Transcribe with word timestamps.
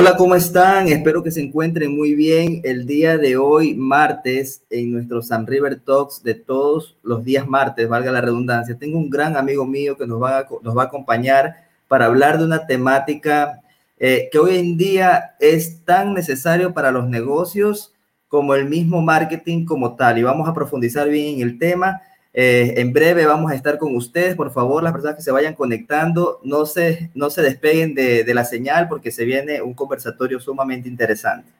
Hola, 0.00 0.16
¿cómo 0.16 0.36
están? 0.36 0.86
Espero 0.86 1.24
que 1.24 1.32
se 1.32 1.40
encuentren 1.40 1.96
muy 1.96 2.14
bien 2.14 2.60
el 2.62 2.86
día 2.86 3.18
de 3.18 3.36
hoy, 3.36 3.74
martes, 3.74 4.62
en 4.70 4.92
nuestro 4.92 5.22
San 5.22 5.44
River 5.44 5.80
Talks 5.80 6.22
de 6.22 6.34
todos 6.34 6.96
los 7.02 7.24
días 7.24 7.48
martes, 7.48 7.88
valga 7.88 8.12
la 8.12 8.20
redundancia. 8.20 8.78
Tengo 8.78 8.96
un 8.96 9.10
gran 9.10 9.36
amigo 9.36 9.66
mío 9.66 9.96
que 9.96 10.06
nos 10.06 10.22
va 10.22 10.38
a, 10.38 10.46
nos 10.62 10.78
va 10.78 10.84
a 10.84 10.86
acompañar 10.86 11.64
para 11.88 12.06
hablar 12.06 12.38
de 12.38 12.44
una 12.44 12.64
temática 12.64 13.60
eh, 13.98 14.28
que 14.30 14.38
hoy 14.38 14.58
en 14.58 14.76
día 14.76 15.34
es 15.40 15.84
tan 15.84 16.14
necesario 16.14 16.72
para 16.72 16.92
los 16.92 17.08
negocios 17.08 17.92
como 18.28 18.54
el 18.54 18.66
mismo 18.66 19.02
marketing 19.02 19.64
como 19.64 19.96
tal. 19.96 20.16
Y 20.16 20.22
vamos 20.22 20.48
a 20.48 20.54
profundizar 20.54 21.08
bien 21.08 21.40
en 21.40 21.40
el 21.40 21.58
tema. 21.58 22.02
Eh, 22.40 22.80
en 22.80 22.92
breve 22.92 23.26
vamos 23.26 23.50
a 23.50 23.56
estar 23.56 23.78
con 23.78 23.96
ustedes. 23.96 24.36
Por 24.36 24.52
favor, 24.52 24.80
las 24.80 24.92
personas 24.92 25.16
que 25.16 25.22
se 25.22 25.32
vayan 25.32 25.56
conectando, 25.56 26.38
no 26.44 26.66
se, 26.66 27.10
no 27.12 27.30
se 27.30 27.42
despeguen 27.42 27.96
de, 27.96 28.22
de 28.22 28.32
la 28.32 28.44
señal 28.44 28.86
porque 28.88 29.10
se 29.10 29.24
viene 29.24 29.60
un 29.60 29.74
conversatorio 29.74 30.38
sumamente 30.38 30.88
interesante. 30.88 31.57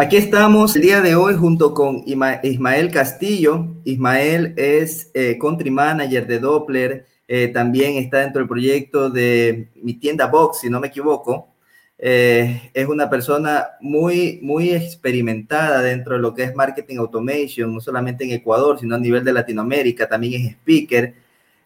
Aquí 0.00 0.16
estamos 0.16 0.76
el 0.76 0.80
día 0.80 1.02
de 1.02 1.14
hoy 1.14 1.34
junto 1.34 1.74
con 1.74 2.02
Ismael 2.06 2.90
Castillo. 2.90 3.66
Ismael 3.84 4.54
es 4.56 5.10
eh, 5.12 5.36
country 5.38 5.70
manager 5.70 6.26
de 6.26 6.38
Doppler, 6.38 7.06
eh, 7.28 7.48
también 7.48 7.98
está 7.98 8.20
dentro 8.20 8.40
del 8.40 8.48
proyecto 8.48 9.10
de 9.10 9.68
mi 9.74 9.92
tienda 9.92 10.24
Box, 10.24 10.60
si 10.60 10.70
no 10.70 10.80
me 10.80 10.86
equivoco. 10.86 11.50
Eh, 11.98 12.70
es 12.72 12.88
una 12.88 13.10
persona 13.10 13.72
muy, 13.82 14.38
muy 14.42 14.70
experimentada 14.70 15.82
dentro 15.82 16.14
de 16.14 16.20
lo 16.20 16.32
que 16.32 16.44
es 16.44 16.54
marketing 16.54 16.96
automation, 16.96 17.74
no 17.74 17.80
solamente 17.82 18.24
en 18.24 18.30
Ecuador, 18.30 18.80
sino 18.80 18.94
a 18.94 18.98
nivel 18.98 19.22
de 19.22 19.34
Latinoamérica, 19.34 20.08
también 20.08 20.40
es 20.40 20.52
speaker. 20.52 21.14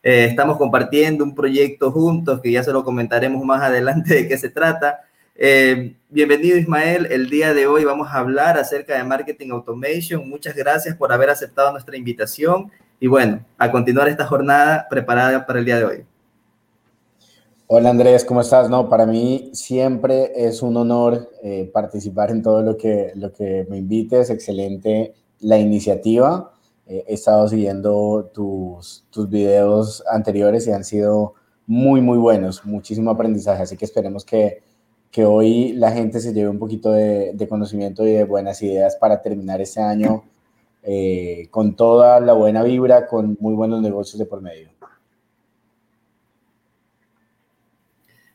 estamos 0.03 0.57
compartiendo 0.59 1.23
un 1.23 1.37
proyecto 1.37 1.93
juntos 1.93 2.41
que 2.41 2.51
ya 2.51 2.65
se 2.65 2.73
lo 2.73 2.83
comentaremos 2.83 3.45
más 3.45 3.63
adelante 3.71 4.13
de 4.13 4.27
qué 4.27 4.37
se 4.37 4.49
trata. 4.51 5.05
Eh, 5.37 5.97
bienvenido 6.11 6.57
Ismael, 6.57 7.09
el 7.11 7.29
día 7.29 7.53
de 7.53 7.67
hoy 7.67 7.85
vamos 7.85 8.07
a 8.09 8.19
hablar 8.19 8.57
acerca 8.57 8.97
de 8.97 9.03
marketing 9.03 9.51
automation. 9.51 10.29
Muchas 10.31 10.55
gracias 10.55 10.97
por 10.97 11.13
haber 11.13 11.29
aceptado 11.29 11.73
nuestra 11.73 11.97
invitación 11.97 12.71
y 13.01 13.09
bueno, 13.09 13.45
a 13.59 13.73
continuar 13.73 14.07
esta 14.07 14.27
jornada 14.27 14.87
preparada 14.89 15.45
para 15.45 15.59
el 15.59 15.65
día 15.65 15.79
de 15.79 15.85
hoy. 15.85 16.05
Hola 17.67 17.91
Andrés, 17.91 18.25
¿cómo 18.25 18.43
estás? 18.43 18.71
No, 18.71 18.89
para 18.89 19.07
mí 19.07 19.51
siempre 19.55 20.31
es 20.37 20.63
un 20.63 20.77
honor 20.77 21.29
eh, 21.43 21.69
participar 21.73 22.31
en 22.31 22.41
todo 22.41 22.63
lo 22.63 22.77
que, 22.77 23.11
lo 23.17 23.33
que 23.33 23.67
me 23.69 23.79
invites. 23.79 24.31
Excelente 24.31 25.15
la 25.41 25.59
iniciativa. 25.59 26.53
Eh, 26.87 27.07
he 27.09 27.15
estado 27.15 27.49
siguiendo 27.49 28.31
tus, 28.33 29.05
tus 29.11 29.29
videos 29.29 30.05
anteriores 30.09 30.69
y 30.69 30.71
han 30.71 30.85
sido 30.85 31.35
muy, 31.67 32.01
muy 32.01 32.19
buenos. 32.19 32.65
Muchísimo 32.65 33.11
aprendizaje, 33.11 33.65
así 33.65 33.77
que 33.77 33.85
esperemos 33.85 34.25
que 34.25 34.63
que 35.15 35.25
hoy 35.25 35.75
la 35.75 35.93
gente 35.93 36.19
se 36.19 36.33
lleve 36.35 36.49
un 36.49 36.59
poquito 36.59 36.91
de, 36.91 37.47
conocimiento 37.49 38.05
y 38.05 38.15
de 38.15 38.25
buenas 38.25 38.61
ideas 38.63 38.97
para 38.97 39.23
terminar 39.23 39.61
este 39.61 39.81
año 39.81 40.25
eh, 40.83 41.47
con 41.53 41.77
toda 41.77 42.19
la 42.19 42.33
buena 42.33 42.65
vibra, 42.65 43.07
con 43.07 43.37
muy 43.39 43.55
buenos 43.55 43.81
negocios 43.81 44.19
de 44.19 44.27
por 44.27 44.43
medio. 44.43 44.71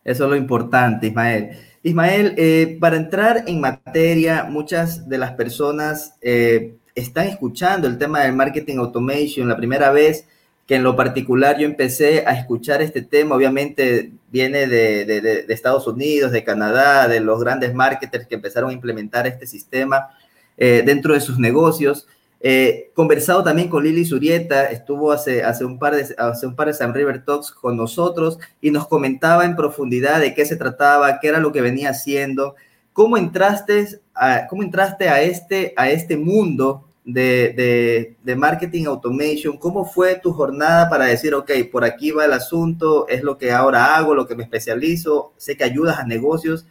Eso 0.06 0.24
es 0.24 0.30
lo 0.30 0.38
importante, 0.38 1.08
Ismael. 1.08 1.50
Ismael, 1.84 2.34
eh, 2.38 2.78
para 2.80 2.96
entrar 2.96 3.44
en 3.46 3.60
materia, 3.60 4.46
muchas 4.46 5.10
de 5.10 5.18
las 5.18 5.34
personas 5.34 6.16
eh, 6.22 6.78
están 6.96 7.28
escuchando 7.28 7.90
el 7.90 7.98
tema 7.98 8.22
del 8.22 8.32
marketing 8.32 8.78
automation 8.78 9.50
la 9.50 9.58
primera 9.58 9.92
vez 9.92 10.26
que 10.69 10.75
en 10.75 10.84
lo 10.84 10.96
particular 10.96 11.57
yo 11.57 11.66
empecé 11.66 12.24
a 12.28 12.34
escuchar 12.34 12.84
este 12.84 13.02
tema, 13.02 13.35
obviamente 13.35 14.12
viene 14.31 14.68
de, 14.68 15.44
Estados 15.50 15.88
Unidos, 15.88 16.31
de 16.31 16.44
Canadá, 16.44 17.07
de 17.07 17.22
los 17.22 17.40
grandes 17.40 17.74
marketers 17.74 18.28
que 18.28 18.35
empezaron 18.35 18.69
a 18.69 18.74
implementar 18.74 19.25
este 19.25 19.47
sistema 19.47 20.09
eh, 20.57 20.84
dentro 20.85 21.16
de 21.16 21.22
sus 21.22 21.40
negocios. 21.40 22.07
Eh, 22.40 22.91
conversado 22.94 23.44
también 23.44 23.68
con 23.68 23.84
Lili 23.84 24.06
Surieta, 24.06 24.66
estuvo 24.66 25.12
hace, 25.12 25.44
hace, 25.44 25.66
un 25.66 25.80
par 25.80 25.96
de, 25.96 26.13
hace 26.19 26.46
un 26.46 26.56
par 26.56 26.68
de 26.68 26.75
San 26.75 26.94
River 26.94 27.25
Talks 27.25 27.50
con 27.50 27.75
nosotros 27.75 28.38
y 28.62 28.69
nos 28.69 28.88
comentaba 28.88 29.46
en 29.46 29.56
profundidad 29.56 30.19
de 30.19 30.36
qué 30.36 30.46
se 30.46 30.56
trataba, 30.56 31.19
qué 31.19 31.30
era 31.30 31.40
lo 31.40 31.51
que 31.51 31.62
venía 31.62 31.90
haciendo. 31.90 32.53
¿Cómo 32.94 33.18
entraste 33.18 34.00
a, 34.13 34.46
cómo 34.46 34.62
entraste 34.62 35.09
a, 35.09 35.19
este, 35.24 35.74
a 35.75 35.90
este 35.90 36.16
mundo 36.16 36.89
de, 37.14 38.36
marketing 38.38 38.86
automation, 38.86 39.58
¿cómo 39.58 39.86
fue 39.86 40.16
tu 40.16 40.31
jornada 40.31 40.90
para 40.90 41.06
decir, 41.06 41.34
ok, 41.34 41.52
por 41.72 41.84
aquí 41.84 42.12
va 42.12 42.25
el 42.25 42.34
asunto, 42.34 43.08
es 43.08 43.24
lo 43.24 43.38
que 43.38 43.52
ahora 43.52 43.96
hago, 43.96 44.14
lo 44.14 44.28
que 44.28 44.36
me 44.36 44.44
especializo, 44.44 45.34
sé 45.38 45.58
que 45.58 45.64
ayudas 45.64 46.00
a 46.00 46.06
negocios 46.06 46.66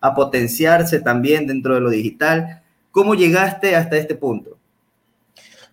a 0.00 0.14
potenciarse 0.14 1.00
también 1.00 1.46
dentro 1.46 1.74
de 1.74 1.80
lo 1.80 1.90
digital? 1.90 2.62
¿Cómo 2.90 3.14
llegaste 3.14 3.74
hasta 3.74 3.96
este 3.96 4.14
punto? 4.14 4.56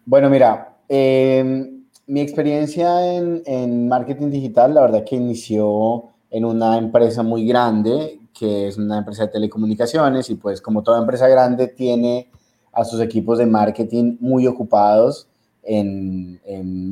Bueno, 0.06 0.30
mira, 0.30 0.78
em, 0.88 1.84
mi 2.08 2.22
experiencia 2.22 3.16
en, 3.16 3.44
en 3.46 3.88
marketing 3.88 4.30
digital, 4.30 4.74
la 4.74 4.82
verdad 4.82 5.04
que 5.04 5.16
inició 5.16 6.06
en 6.30 6.46
una 6.46 6.78
empresa 6.78 7.24
muy 7.24 7.46
grande, 7.46 8.20
que 8.34 8.68
es 8.68 8.78
una 8.78 9.00
empresa 9.00 9.26
de 9.26 9.34
telecomunicaciones, 9.34 10.30
y 10.30 10.36
pues 10.36 10.62
como 10.62 10.82
toda 10.82 11.00
empresa 11.00 11.28
grande 11.28 11.68
tiene 11.68 12.30
a 12.72 12.84
sus 12.86 13.02
equipos 13.02 13.38
de 13.38 13.46
marketing 13.46 14.18
muy 14.20 14.48
ocupados 14.48 15.28
en, 15.64 16.40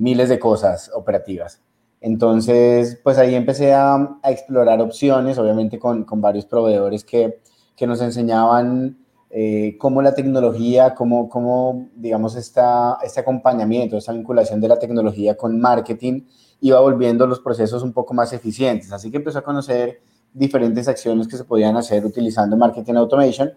miles 0.01 0.29
de 0.29 0.39
cosas 0.39 0.91
operativas. 0.93 1.61
Entonces, 2.01 2.99
pues 3.03 3.17
ahí 3.17 3.35
empecé 3.35 3.73
a, 3.73 4.19
explorar 4.23 4.81
opciones, 4.81 5.37
obviamente 5.37 5.79
con, 5.79 6.05
varios 6.21 6.45
proveedores 6.45 7.03
que, 7.03 7.39
nos 7.87 8.01
enseñaban 8.01 8.97
eh, 9.29 9.77
cómo 9.79 10.01
la 10.01 10.13
tecnología, 10.13 10.93
cómo, 10.95 11.29
cómo 11.29 11.87
digamos, 11.95 12.35
esta, 12.35 12.97
este 13.01 13.21
acompañamiento, 13.21 13.95
esta 13.95 14.11
vinculación 14.11 14.59
de 14.59 14.67
la 14.67 14.77
tecnología 14.77 15.37
con 15.37 15.61
marketing 15.61 16.23
iba 16.59 16.79
volviendo 16.81 17.25
los 17.25 17.39
procesos 17.39 17.83
un 17.83 17.93
poco 17.93 18.13
más 18.13 18.33
eficientes. 18.33 18.91
Así 18.91 19.09
que 19.09 19.17
empecé 19.17 19.37
a 19.37 19.43
conocer 19.43 20.01
diferentes 20.33 20.89
acciones 20.89 21.25
que 21.27 21.37
se 21.37 21.45
podían 21.45 21.77
hacer 21.77 22.05
utilizando 22.05 22.57
marketing 22.57 22.95
automation 22.95 23.53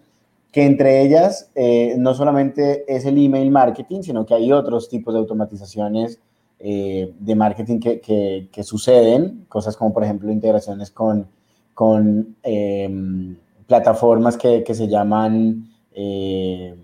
que 0.52 0.66
entre 0.66 1.02
ellas 1.02 1.50
eh, 1.54 1.94
no 1.98 2.14
solamente 2.14 2.84
es 2.86 3.06
el 3.06 3.16
email 3.16 3.50
marketing, 3.50 4.02
sino 4.02 4.26
que 4.26 4.34
hay 4.34 4.52
otros 4.52 4.88
tipos 4.90 5.14
de 5.14 5.20
automatizaciones 5.20 6.20
eh, 6.58 7.12
de 7.18 7.34
marketing 7.34 7.80
que, 7.80 8.48
que, 8.52 8.62
suceden, 8.62 9.46
cosas 9.48 9.76
como 9.76 9.92
por 9.92 10.04
ejemplo 10.04 10.30
integraciones 10.30 10.90
con, 10.90 11.26
con 11.72 12.36
em, 12.42 13.36
plataformas 13.66 14.36
que, 14.36 14.62
que, 14.62 14.74
se 14.74 14.86
llaman, 14.86 15.70
eh, 15.92 16.76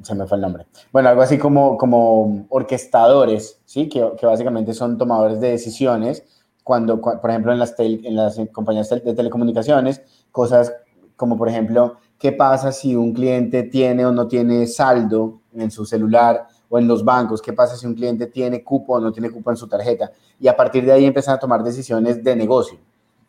se 0.00 0.14
me 0.14 0.26
fue 0.26 0.36
el 0.36 0.42
nombre, 0.42 0.66
bueno, 0.92 1.08
algo 1.08 1.22
así 1.22 1.38
como, 1.38 1.76
como 1.76 2.46
orquestadores, 2.48 3.60
¿sí? 3.64 3.88
que, 3.88 4.12
que 4.16 4.24
básicamente 4.24 4.72
son 4.72 4.96
tomadores 4.98 5.40
de 5.40 5.50
decisiones 5.50 6.24
cuando, 6.62 7.00
por 7.00 7.28
ejemplo, 7.28 7.52
en 7.52 7.58
las, 7.58 7.74
en 7.78 8.14
las 8.14 8.40
compañías 8.52 8.88
de 8.88 9.14
telecomunicaciones, 9.14 10.00
cosas 10.30 10.72
como 11.16 11.36
por 11.36 11.48
ejemplo 11.48 11.96
qué 12.18 12.32
pasa 12.32 12.70
si 12.70 12.94
un 12.94 13.12
cliente 13.12 13.64
tiene 13.64 14.06
o 14.06 14.12
no 14.12 14.28
tiene 14.28 14.66
saldo 14.66 15.40
en 15.54 15.70
su 15.70 15.84
celular 15.84 16.46
o 16.68 16.78
en 16.78 16.86
los 16.86 17.04
bancos, 17.04 17.42
qué 17.42 17.52
pasa 17.52 17.76
si 17.76 17.86
un 17.86 17.94
cliente 17.94 18.26
tiene 18.28 18.62
cupo 18.62 18.94
o 18.94 19.00
no 19.00 19.12
tiene 19.12 19.30
cupo 19.30 19.50
en 19.50 19.56
su 19.56 19.66
tarjeta. 19.66 20.10
Y 20.40 20.48
a 20.48 20.56
partir 20.56 20.84
de 20.86 20.92
ahí 20.92 21.04
empiezan 21.04 21.34
a 21.34 21.38
tomar 21.38 21.62
decisiones 21.62 22.22
de 22.22 22.36
negocio. 22.36 22.78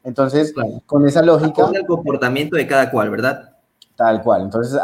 Entonces, 0.04 0.54
con 0.86 1.08
esa 1.08 1.22
lógica... 1.22 1.64
Con 1.64 1.76
el 1.76 1.86
comportamiento 1.86 2.56
de 2.56 2.68
cada 2.68 2.92
cual, 2.92 3.10
¿verdad? 3.10 3.56
Tal 3.96 4.22
cual. 4.22 4.44
Entonces, 4.44 4.80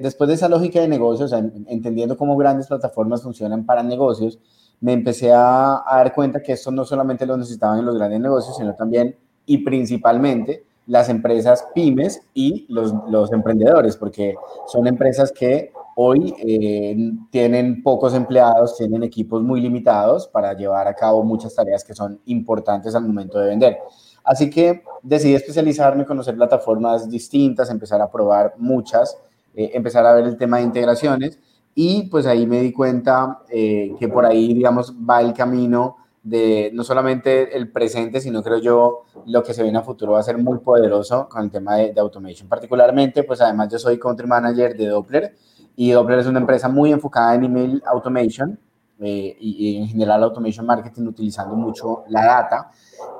después 0.00 0.28
de 0.28 0.34
esa 0.34 0.48
lógica 0.48 0.80
de 0.80 0.88
negocios, 0.88 1.32
entendiendo 1.32 2.16
cómo 2.16 2.36
grandes 2.36 2.66
plataformas 2.66 3.22
funcionan 3.22 3.64
para 3.64 3.82
negocios, 3.82 4.38
me 4.80 4.92
empecé 4.92 5.32
a, 5.32 5.82
a 5.86 5.98
dar 5.98 6.14
cuenta 6.14 6.42
que 6.42 6.52
esto 6.52 6.70
no 6.70 6.84
solamente 6.84 7.24
lo 7.26 7.36
necesitaban 7.36 7.78
en 7.78 7.86
los 7.86 7.96
grandes 7.96 8.20
negocios, 8.20 8.56
sino 8.56 8.74
también 8.74 9.16
y 9.46 9.58
principalmente 9.58 10.64
las 10.86 11.08
empresas 11.08 11.66
pymes 11.74 12.22
y 12.32 12.66
los, 12.68 13.32
emprendedores, 13.32 13.96
porque 13.96 14.36
son 14.66 14.86
empresas 14.86 15.32
que 15.32 15.72
hoy 15.96 16.34
eh, 16.46 16.96
tienen 17.30 17.82
pocos 17.82 18.14
empleados, 18.14 18.76
tienen 18.76 19.02
equipos 19.02 19.42
muy 19.42 19.60
limitados 19.60 20.28
para 20.28 20.52
llevar 20.52 20.86
a 20.86 20.94
cabo 20.94 21.24
muchas 21.24 21.54
tareas 21.54 21.82
que 21.82 21.94
son 21.94 22.20
importantes 22.26 22.94
al 22.94 23.04
momento 23.04 23.38
de 23.38 23.48
vender. 23.48 23.78
Así 24.22 24.50
que 24.50 24.82
decidí 25.02 25.34
especializarme, 25.34 26.04
conocer 26.04 26.36
plataformas 26.36 27.08
distintas, 27.08 27.70
empezar 27.70 28.00
a 28.00 28.10
probar 28.10 28.54
muchas, 28.58 29.16
eh, 29.54 29.70
empezar 29.74 30.04
a 30.06 30.14
ver 30.14 30.24
el 30.24 30.36
tema 30.36 30.58
de 30.58 30.64
integraciones 30.64 31.38
y 31.74 32.04
pues 32.04 32.26
ahí 32.26 32.46
me 32.46 32.60
di 32.60 32.72
cuenta 32.72 33.40
eh, 33.48 33.94
que 33.98 34.08
por 34.08 34.24
ahí, 34.24 34.54
digamos, 34.54 34.92
va 34.92 35.20
el 35.20 35.32
camino 35.32 35.96
de 36.26 36.70
no 36.74 36.82
solamente 36.82 37.56
el 37.56 37.70
presente, 37.70 38.20
sino 38.20 38.42
creo 38.42 38.58
yo 38.58 39.04
lo 39.26 39.44
que 39.44 39.54
se 39.54 39.62
viene 39.62 39.78
a 39.78 39.82
futuro 39.82 40.12
va 40.12 40.20
a 40.20 40.24
ser 40.24 40.38
muy 40.38 40.58
poderoso 40.58 41.28
con 41.28 41.44
el 41.44 41.50
tema 41.52 41.76
de, 41.76 41.92
de 41.92 42.00
automation. 42.00 42.48
Particularmente, 42.48 43.22
pues 43.22 43.40
además 43.40 43.68
yo 43.70 43.78
soy 43.78 43.96
country 43.96 44.26
manager 44.26 44.76
de 44.76 44.88
Doppler 44.88 45.36
y 45.76 45.92
Doppler 45.92 46.18
es 46.18 46.26
una 46.26 46.40
empresa 46.40 46.68
muy 46.68 46.90
enfocada 46.90 47.36
en 47.36 47.44
email 47.44 47.82
automation 47.86 48.58
eh, 48.98 49.36
y, 49.38 49.76
en 49.76 49.86
general 49.86 50.24
automation 50.24 50.66
marketing 50.66 51.06
utilizando 51.06 51.54
mucho 51.54 52.02
la 52.08 52.24
data. 52.24 52.70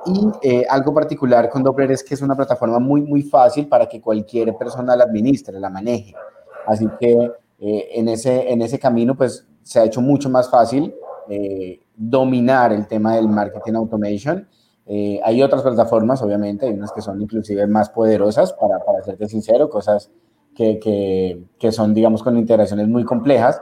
Y 0.05 0.29
eh, 0.41 0.65
algo 0.69 0.93
particular 0.93 1.49
con 1.49 1.63
Doppler 1.63 1.93
es 1.93 2.03
que 2.03 2.13
es 2.13 2.21
una 2.21 2.35
plataforma 2.35 2.79
muy, 2.79 3.01
muy 3.03 3.21
fácil 3.21 3.67
para 3.67 3.87
que 3.87 4.01
cualquier 4.01 4.53
persona 4.57 4.97
la 4.97 5.05
administre, 5.05 5.57
la 5.59 5.69
maneje. 5.69 6.13
Así 6.65 6.85
que 6.99 7.31
eh, 7.59 7.89
en, 7.93 8.09
ese, 8.09 8.51
en 8.51 8.61
ese 8.61 8.77
camino, 8.77 9.15
pues 9.15 9.47
se 9.63 9.79
ha 9.79 9.85
hecho 9.85 10.01
mucho 10.01 10.29
más 10.29 10.49
fácil 10.49 10.93
dominar 11.97 12.71
el 12.71 12.87
tema 12.87 13.15
del 13.15 13.27
marketing 13.27 13.73
automation. 13.73 14.47
Eh, 14.85 15.19
hay 15.23 15.43
otras 15.43 15.63
plataformas, 15.63 16.21
obviamente, 16.21 16.67
hay 16.67 16.73
unas 16.73 16.93
que 16.93 17.01
son 17.01 17.21
inclusive 17.21 17.67
más 17.67 17.89
poderosas, 17.89 18.53
para, 18.53 18.79
para 18.79 19.03
serte 19.03 19.27
sincero, 19.27 19.69
cosas 19.69 20.09
que, 20.55 20.79
que, 20.79 21.43
que 21.59 21.71
son, 21.71 21.93
digamos, 21.93 22.23
con 22.23 22.37
integraciones 22.37 22.87
muy 22.87 23.03
complejas, 23.03 23.61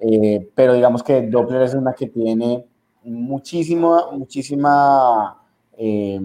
eh, 0.00 0.50
pero 0.54 0.74
digamos 0.74 1.02
que 1.02 1.22
Doppler 1.22 1.62
es 1.62 1.74
una 1.74 1.94
que 1.94 2.08
tiene 2.08 2.66
muchísima, 3.04 4.10
muchísima, 4.12 5.42
eh, 5.78 6.20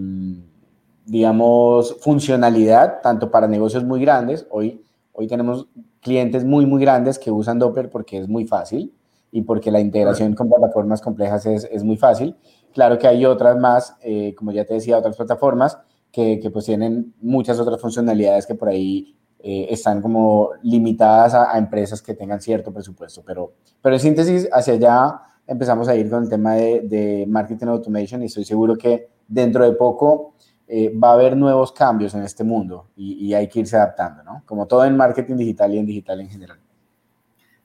digamos, 1.06 1.96
funcionalidad, 2.00 3.00
tanto 3.02 3.30
para 3.30 3.46
negocios 3.46 3.84
muy 3.84 4.00
grandes, 4.00 4.46
hoy, 4.50 4.84
hoy 5.12 5.26
tenemos 5.28 5.66
clientes 6.00 6.44
muy, 6.44 6.66
muy 6.66 6.80
grandes 6.80 7.18
que 7.18 7.30
usan 7.30 7.58
Doppler 7.58 7.88
porque 7.88 8.18
es 8.18 8.28
muy 8.28 8.46
fácil, 8.46 8.92
y 9.32 9.42
porque 9.42 9.70
la 9.72 9.80
integración 9.80 10.34
con 10.34 10.48
plataformas 10.48 11.00
complejas 11.00 11.46
es, 11.46 11.64
es 11.72 11.82
muy 11.82 11.96
fácil. 11.96 12.36
Claro 12.72 12.98
que 12.98 13.08
hay 13.08 13.24
otras 13.24 13.58
más, 13.58 13.96
eh, 14.02 14.34
como 14.36 14.52
ya 14.52 14.64
te 14.66 14.74
decía, 14.74 14.98
otras 14.98 15.16
plataformas 15.16 15.78
que, 16.12 16.38
que, 16.38 16.50
pues 16.50 16.66
tienen 16.66 17.14
muchas 17.22 17.58
otras 17.58 17.80
funcionalidades 17.80 18.46
que 18.46 18.54
por 18.54 18.68
ahí 18.68 19.16
eh, 19.38 19.68
están 19.70 20.02
como 20.02 20.50
limitadas 20.62 21.34
a, 21.34 21.56
empresas 21.56 22.02
que 22.02 22.12
tengan 22.12 22.42
cierto 22.42 22.72
presupuesto. 22.72 23.22
Pero, 23.26 23.54
pero 23.80 23.96
en 23.96 24.00
síntesis, 24.00 24.48
hacia 24.52 24.74
allá 24.74 25.22
empezamos 25.46 25.88
a 25.88 25.96
ir 25.96 26.10
con 26.10 26.24
el 26.24 26.28
tema 26.28 26.54
de, 26.54 26.80
de 26.82 27.24
marketing 27.26 27.66
automation 27.68 28.22
y 28.22 28.26
estoy 28.26 28.44
seguro 28.44 28.76
que 28.76 29.08
dentro 29.26 29.64
de 29.64 29.72
poco 29.72 30.34
eh, 30.68 30.94
va 30.96 31.10
a 31.10 31.14
haber 31.14 31.38
nuevos 31.38 31.72
cambios 31.72 32.14
en 32.14 32.22
este 32.22 32.44
mundo 32.44 32.90
y, 32.94 33.14
y 33.26 33.34
hay 33.34 33.48
que 33.48 33.60
irse 33.60 33.76
adaptando, 33.76 34.22
¿no? 34.22 34.42
Como 34.44 34.66
todo 34.66 34.84
en 34.84 34.94
marketing 34.94 35.36
digital 35.36 35.74
y 35.74 35.78
en 35.78 35.86
digital 35.86 36.20
en 36.20 36.28
general. 36.28 36.58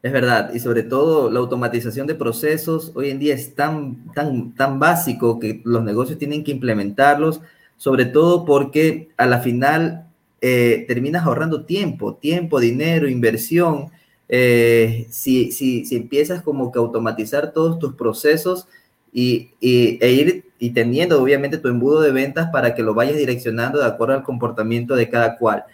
Es 0.07 0.13
verdad, 0.13 0.53
y 0.53 0.59
sobre 0.61 0.83
todo 0.83 1.29
la 1.29 1.39
automatización 1.39 2.07
de 2.07 2.15
procesos 2.15 2.93
hoy 2.95 3.09
en 3.09 3.19
día 3.19 3.35
es 3.35 3.55
tan, 3.55 4.05
tan, 4.13 4.55
tan 4.55 4.79
básico 4.79 5.37
que 5.37 5.59
los 5.65 5.83
negocios 5.83 6.17
tienen 6.17 6.45
que 6.45 6.51
implementarlos, 6.51 7.41
sobre 7.75 8.05
todo 8.05 8.45
porque 8.45 9.09
a 9.17 9.25
la 9.25 9.39
final 9.39 10.07
eh, 10.39 10.85
terminas 10.87 11.25
ahorrando 11.25 11.65
tiempo, 11.65 12.15
tiempo, 12.15 12.61
dinero, 12.61 13.09
inversión. 13.09 13.91
Eh, 14.29 15.07
si, 15.09 15.51
si, 15.51 15.83
si, 15.83 15.97
empiezas 15.97 16.41
como 16.41 16.71
que 16.71 16.79
automatizar 16.79 17.51
todos 17.51 17.77
tus 17.77 17.95
procesos 17.95 18.69
y, 19.11 19.51
y, 19.59 20.01
e 20.01 20.11
ir 20.13 20.45
y 20.57 20.69
teniendo 20.69 21.21
obviamente 21.21 21.57
tu 21.57 21.67
embudo 21.67 21.99
de 21.99 22.13
ventas 22.13 22.49
para 22.49 22.75
que 22.75 22.81
lo 22.81 22.93
vayas 22.93 23.17
direccionando 23.17 23.79
de 23.79 23.87
acuerdo 23.87 24.13
al 24.13 24.23
comportamiento 24.23 24.95
de 24.95 25.09
cada 25.09 25.35
cual. 25.35 25.65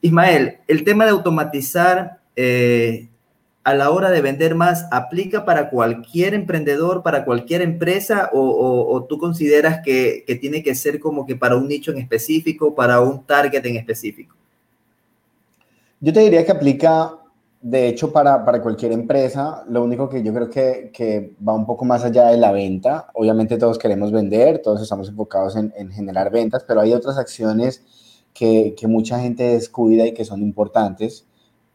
Ismael, 0.00 0.60
el 0.66 0.82
tema 0.82 1.04
de 1.04 1.10
automatizar 1.10 2.20
eh, 2.36 3.10
a 3.64 3.74
la 3.74 3.90
hora 3.90 4.10
de 4.10 4.20
vender 4.20 4.54
más 4.54 4.86
aplica 4.90 5.44
para 5.44 5.70
cualquier 5.70 6.34
emprendedor, 6.34 7.02
para 7.02 7.24
cualquier 7.24 7.62
empresa 7.62 8.30
o, 8.32 9.06
tú 9.08 9.18
consideras 9.18 9.80
que, 9.84 10.24
tiene 10.40 10.62
que 10.62 10.74
ser 10.74 10.98
como 10.98 11.24
que 11.26 11.36
para 11.36 11.56
un 11.56 11.68
nicho 11.68 11.92
en 11.92 11.98
específico, 11.98 12.74
para 12.74 13.00
un 13.00 13.24
target 13.24 13.64
en 13.64 13.76
específico? 13.76 14.34
Yo 16.00 16.12
te 16.12 16.20
diría 16.20 16.44
que 16.44 16.50
aplica, 16.50 17.14
de 17.60 17.86
hecho, 17.86 18.12
para, 18.12 18.42
cualquier 18.60 18.90
empresa. 18.90 19.62
Lo 19.68 19.84
único 19.84 20.08
que 20.08 20.24
yo 20.24 20.34
creo 20.34 20.50
que, 20.50 21.32
va 21.46 21.54
un 21.54 21.64
poco 21.64 21.84
más 21.84 22.02
allá 22.02 22.26
de 22.28 22.38
la 22.38 22.50
venta. 22.50 23.10
Obviamente 23.14 23.58
todos 23.58 23.78
queremos 23.78 24.10
vender, 24.10 24.60
todos 24.60 24.82
estamos 24.82 25.08
enfocados 25.08 25.54
en, 25.54 25.92
generar 25.92 26.32
ventas, 26.32 26.64
pero 26.66 26.80
hay 26.80 26.92
otras 26.92 27.16
acciones 27.16 27.84
que, 28.34 28.74
que 28.76 28.88
mucha 28.88 29.20
gente 29.20 29.44
descuida 29.44 30.04
y 30.04 30.14
que 30.14 30.24
son 30.24 30.42
importantes 30.42 31.26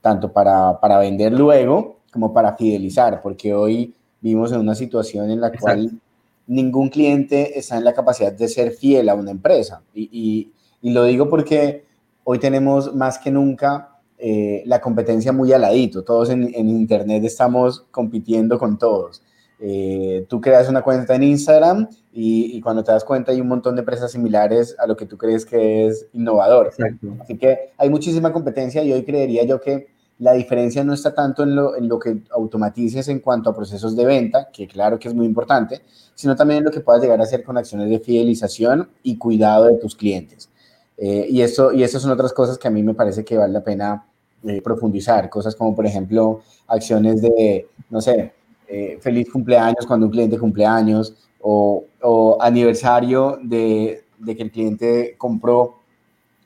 tanto 0.02 0.32
para, 0.32 0.80
para 0.80 1.00
vender 1.00 1.34
luego 1.34 1.98
como 2.12 2.34
para 2.34 2.56
fidelizar, 2.56 3.22
porque 3.22 3.54
hoy 3.54 3.94
vivimos 4.22 4.52
en 4.52 4.60
una 4.60 4.76
situación 4.76 5.30
en 5.30 5.42
la 5.42 5.52
cual 5.52 6.00
ningún 6.48 6.90
cliente 6.90 7.60
está 7.60 7.78
en 7.78 7.84
la 7.84 7.94
capacidad 7.94 8.32
de 8.32 8.48
ser 8.48 8.72
fiel 8.72 9.10
a 9.10 9.16
una 9.16 9.32
empresa. 9.32 9.82
Y, 9.94 10.52
y, 10.82 10.90
lo 10.90 11.04
digo 11.04 11.30
porque 11.30 11.84
hoy 12.24 12.40
tenemos 12.40 12.96
más 12.96 13.20
que 13.20 13.30
nunca 13.30 14.00
eh, 14.18 14.64
la 14.66 14.80
competencia 14.80 15.34
muy 15.34 15.52
aladito. 15.52 16.04
Todos 16.04 16.30
en, 16.30 16.54
en 16.56 16.70
Internet 16.70 17.24
estamos 17.26 17.86
compitiendo 17.92 18.58
con 18.58 18.78
todos. 18.78 19.22
Eh, 19.60 20.26
tú 20.30 20.40
creas 20.40 20.70
una 20.70 20.82
cuenta 20.82 21.16
en 21.16 21.24
Instagram 21.24 21.90
y, 22.14 22.58
y, 22.58 22.62
cuando 22.62 22.84
te 22.84 22.92
das 22.92 23.04
cuenta 23.04 23.32
hay 23.32 23.42
un 23.42 23.48
montón 23.48 23.76
de 23.76 23.82
empresas 23.82 24.12
similares 24.12 24.76
a 24.78 24.86
lo 24.86 24.96
que 24.96 25.08
tú 25.08 25.18
crees 25.18 25.46
que 25.46 25.88
es 25.88 26.08
innovador. 26.14 26.72
Así 27.20 27.38
que 27.38 27.72
hay 27.78 27.90
muchísima 27.90 28.32
competencia 28.32 28.84
y 28.84 28.94
hoy 28.94 29.04
creería 29.04 29.44
yo 29.44 29.60
que 29.60 29.88
la 30.20 30.34
diferencia 30.34 30.84
no 30.84 30.94
está 30.94 31.14
tanto 31.14 31.44
en 31.44 31.56
lo, 31.56 31.76
en 31.76 31.88
lo, 31.88 32.00
que 32.00 32.22
automatices 32.32 33.08
en 33.08 33.20
cuanto 33.20 33.50
a 33.50 33.56
procesos 33.56 33.96
de 33.96 34.06
venta, 34.06 34.50
que 34.52 34.68
claro 34.68 34.98
que 34.98 35.08
es 35.08 35.14
muy 35.14 35.26
importante, 35.26 35.82
sino 36.16 36.36
también 36.36 36.60
en 36.60 36.66
lo 36.66 36.72
que 36.72 36.80
puedas 36.80 37.02
llegar 37.02 37.20
a 37.20 37.24
hacer 37.24 37.44
con 37.44 37.58
acciones 37.58 37.90
de 37.90 38.00
fidelización 38.00 38.90
y 39.04 39.18
cuidado 39.18 39.66
de 39.66 39.76
tus 39.76 39.96
clientes. 39.96 40.50
Eh, 40.98 41.28
y, 41.30 41.42
eso, 41.42 41.72
y 41.72 41.84
esas 41.84 42.02
son 42.02 42.12
otras 42.12 42.34
cosas 42.34 42.58
que 42.58 42.68
a 42.68 42.72
mí 42.72 42.82
me 42.82 42.96
parece 42.96 43.24
que 43.24 43.38
vale 43.38 43.54
la 43.54 43.64
pena 43.64 44.06
eh, 44.44 44.62
profundizar, 44.62 45.30
cosas 45.30 45.56
como 45.56 45.76
por 45.76 45.86
ejemplo 45.86 46.42
acciones 46.68 47.22
de, 47.22 47.68
no 47.92 48.02
sé, 48.02 48.34
eh, 48.68 48.98
feliz 49.02 49.32
cumpleaños 49.32 49.86
cuando 49.86 50.06
un 50.06 50.12
cliente 50.12 50.38
cumpleaños 50.38 51.16
o, 51.42 51.86
o 52.02 52.38
aniversario 52.42 53.40
de, 53.42 54.04
que 54.26 54.44
el 54.44 54.52
cliente 54.52 55.16
compró 55.18 55.80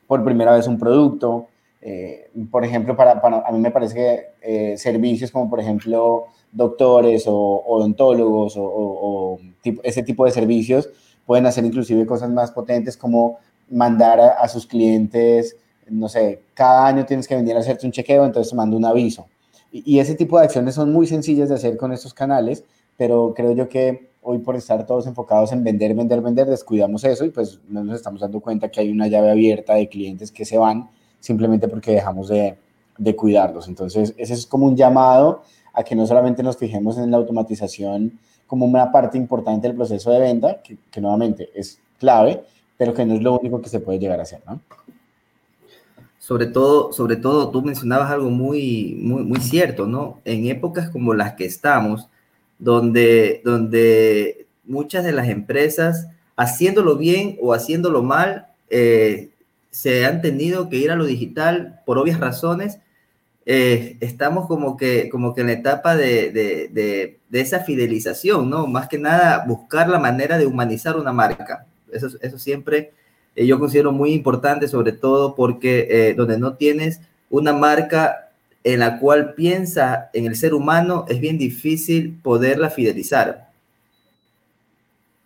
por 0.06 0.24
primera 0.24 0.54
vez 0.54 0.66
un 0.66 0.78
producto 0.78 1.48
eh, 1.84 2.30
por 2.50 2.64
ejemplo, 2.64 2.96
para, 2.96 3.20
a 3.20 3.52
mí 3.52 3.58
me 3.58 3.72
parece 3.72 3.94
que 3.94 4.26
eh, 4.40 4.78
servicios 4.78 5.32
como, 5.32 5.50
por 5.50 5.58
ejemplo, 5.58 6.26
doctores 6.52 7.24
o, 7.26 7.34
odontólogos 7.66 8.54
o, 8.56 9.38
ese 9.82 10.02
tipo 10.04 10.24
de 10.24 10.30
servicios 10.30 10.88
pueden 11.26 11.46
hacer 11.46 11.64
inclusive 11.64 12.06
cosas 12.06 12.30
más 12.30 12.52
potentes 12.52 12.96
como 12.96 13.38
mandar 13.68 14.20
a, 14.20 14.46
sus 14.48 14.66
clientes, 14.66 15.56
no 15.88 16.08
sé, 16.08 16.42
cada 16.54 16.86
año 16.86 17.04
tienes 17.04 17.26
que 17.26 17.34
venir 17.34 17.56
a 17.56 17.60
hacerte 17.60 17.86
un 17.86 17.92
chequeo, 17.92 18.24
entonces 18.24 18.50
te 18.50 18.56
mando 18.56 18.76
un 18.76 18.84
aviso. 18.84 19.26
Y, 19.72 19.98
ese 20.00 20.14
tipo 20.14 20.38
de 20.38 20.44
acciones 20.44 20.74
son 20.74 20.92
muy 20.92 21.06
sencillas 21.06 21.48
de 21.48 21.54
hacer 21.54 21.78
con 21.78 21.92
estos 21.92 22.12
canales, 22.12 22.62
pero 22.98 23.32
creo 23.34 23.52
yo 23.52 23.68
que 23.68 24.10
hoy 24.20 24.38
por 24.38 24.54
estar 24.54 24.86
todos 24.86 25.06
enfocados 25.06 25.50
en 25.50 25.64
vender, 25.64 25.94
vender, 25.94 26.20
vender, 26.20 26.46
descuidamos 26.46 27.02
eso 27.04 27.24
y 27.24 27.30
pues 27.30 27.58
no 27.68 27.82
nos 27.82 27.96
estamos 27.96 28.20
dando 28.20 28.40
cuenta 28.40 28.70
que 28.70 28.80
hay 28.80 28.90
una 28.90 29.08
llave 29.08 29.30
abierta 29.30 29.74
de 29.74 29.88
clientes 29.88 30.30
que 30.30 30.44
se 30.44 30.58
van 30.58 30.90
simplemente 31.20 31.68
porque 31.68 31.92
dejamos 31.92 32.28
de, 32.28 32.56
de 32.98 33.16
cuidarlos. 33.16 33.66
Entonces, 33.66 34.14
ese 34.18 34.34
es 34.34 34.46
como 34.46 34.66
un 34.66 34.76
llamado 34.76 35.42
a 35.72 35.82
que 35.82 35.96
no 35.96 36.06
solamente 36.06 36.42
nos 36.42 36.56
fijemos 36.58 36.98
en 36.98 37.10
la 37.10 37.16
automatización 37.16 38.18
como 38.46 38.66
una 38.66 38.92
parte 38.92 39.16
importante 39.16 39.66
del 39.66 39.76
proceso 39.76 40.10
de 40.10 40.20
venta, 40.20 40.60
que, 40.62 40.76
que, 40.90 41.00
nuevamente 41.00 41.48
es 41.54 41.80
clave, 41.98 42.44
pero 42.76 42.92
que 42.92 43.06
no 43.06 43.14
es 43.14 43.22
lo 43.22 43.38
único 43.38 43.62
que 43.62 43.70
se 43.70 43.80
puede 43.80 43.98
llegar 43.98 44.20
a 44.20 44.24
hacer, 44.24 44.42
¿no? 44.46 44.60
Sobre 46.22 46.46
todo, 46.46 46.92
sobre 46.92 47.16
todo, 47.16 47.50
tú 47.50 47.62
mencionabas 47.62 48.12
algo 48.12 48.30
muy, 48.30 48.96
muy, 49.00 49.24
muy 49.24 49.40
cierto, 49.40 49.88
¿no? 49.88 50.20
En 50.24 50.46
épocas 50.46 50.88
como 50.88 51.14
las 51.14 51.32
que 51.32 51.44
estamos, 51.44 52.08
donde, 52.60 53.42
donde 53.44 54.46
muchas 54.62 55.02
de 55.02 55.10
las 55.10 55.28
empresas, 55.28 56.06
haciéndolo 56.36 56.96
bien 56.96 57.36
o 57.40 57.54
haciéndolo 57.54 58.04
mal, 58.04 58.46
eh, 58.70 59.30
se 59.72 60.06
han 60.06 60.22
tenido 60.22 60.68
que 60.68 60.76
ir 60.76 60.92
a 60.92 60.96
lo 60.96 61.06
digital 61.06 61.80
por 61.84 61.98
obvias 61.98 62.20
razones. 62.20 62.78
Eh, 63.44 63.96
estamos 63.98 64.46
como 64.46 64.76
que, 64.76 65.08
como 65.08 65.34
que 65.34 65.40
en 65.40 65.48
la 65.48 65.54
etapa 65.54 65.96
de, 65.96 66.30
de, 66.30 67.18
de, 67.30 67.40
esa 67.40 67.64
fidelización, 67.64 68.48
¿no? 68.48 68.68
Más 68.68 68.86
que 68.86 68.98
nada 68.98 69.44
buscar 69.44 69.88
la 69.88 69.98
manera 69.98 70.38
de 70.38 70.46
humanizar 70.46 70.96
una 70.96 71.12
marca. 71.12 71.66
Eso, 71.90 72.10
eso 72.20 72.38
siempre 72.38 72.92
eh, 73.36 73.46
yo 73.46 73.58
considero 73.58 73.92
muy 73.92 74.12
importante, 74.12 74.68
sobre 74.68 74.92
todo 74.92 75.34
porque 75.34 75.88
eh, 75.90 76.14
donde 76.14 76.38
no 76.38 76.54
tienes 76.54 77.00
una 77.30 77.52
marca 77.52 78.30
en 78.64 78.80
la 78.80 78.98
cual 78.98 79.34
piensa 79.34 80.10
en 80.12 80.26
el 80.26 80.36
ser 80.36 80.54
humano, 80.54 81.04
es 81.08 81.20
bien 81.20 81.38
difícil 81.38 82.20
poderla 82.22 82.70
fidelizar. 82.70 83.50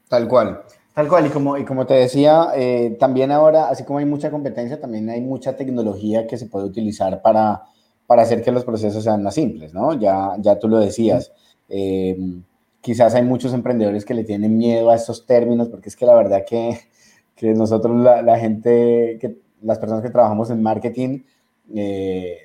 Tal 0.08 0.28
cual. 0.28 0.62
Tal 0.94 1.08
cual, 1.08 1.26
y 1.26 1.28
como, 1.28 1.58
y 1.58 1.64
como 1.66 1.84
te 1.84 1.92
decía, 1.92 2.52
eh, 2.54 2.96
también 2.98 3.30
ahora, 3.30 3.68
así 3.68 3.84
como 3.84 3.98
hay 3.98 4.06
mucha 4.06 4.30
competencia, 4.30 4.80
también 4.80 5.10
hay 5.10 5.20
mucha 5.20 5.54
tecnología 5.54 6.26
que 6.26 6.38
se 6.38 6.46
puede 6.46 6.64
utilizar 6.64 7.20
para, 7.20 7.64
para 8.06 8.22
hacer 8.22 8.42
que 8.42 8.50
los 8.50 8.64
procesos 8.64 9.04
sean 9.04 9.22
más 9.22 9.34
simples, 9.34 9.74
¿no? 9.74 9.92
Ya, 10.00 10.36
ya 10.38 10.58
tú 10.58 10.68
lo 10.68 10.78
decías. 10.78 11.32
Eh, 11.68 12.16
quizás 12.80 13.14
hay 13.14 13.24
muchos 13.24 13.52
emprendedores 13.52 14.06
que 14.06 14.14
le 14.14 14.24
tienen 14.24 14.56
miedo 14.56 14.90
a 14.90 14.94
estos 14.94 15.26
términos, 15.26 15.68
porque 15.68 15.90
es 15.90 15.96
que 15.96 16.06
la 16.06 16.14
verdad 16.14 16.46
que, 16.48 16.78
que 17.36 17.52
nosotros, 17.52 17.96
la, 17.96 18.22
la, 18.22 18.38
gente, 18.38 19.18
que, 19.20 19.38
las 19.62 19.78
personas 19.78 20.02
que 20.02 20.10
trabajamos 20.10 20.50
en 20.50 20.62
marketing, 20.62 21.20
eh, 21.74 22.38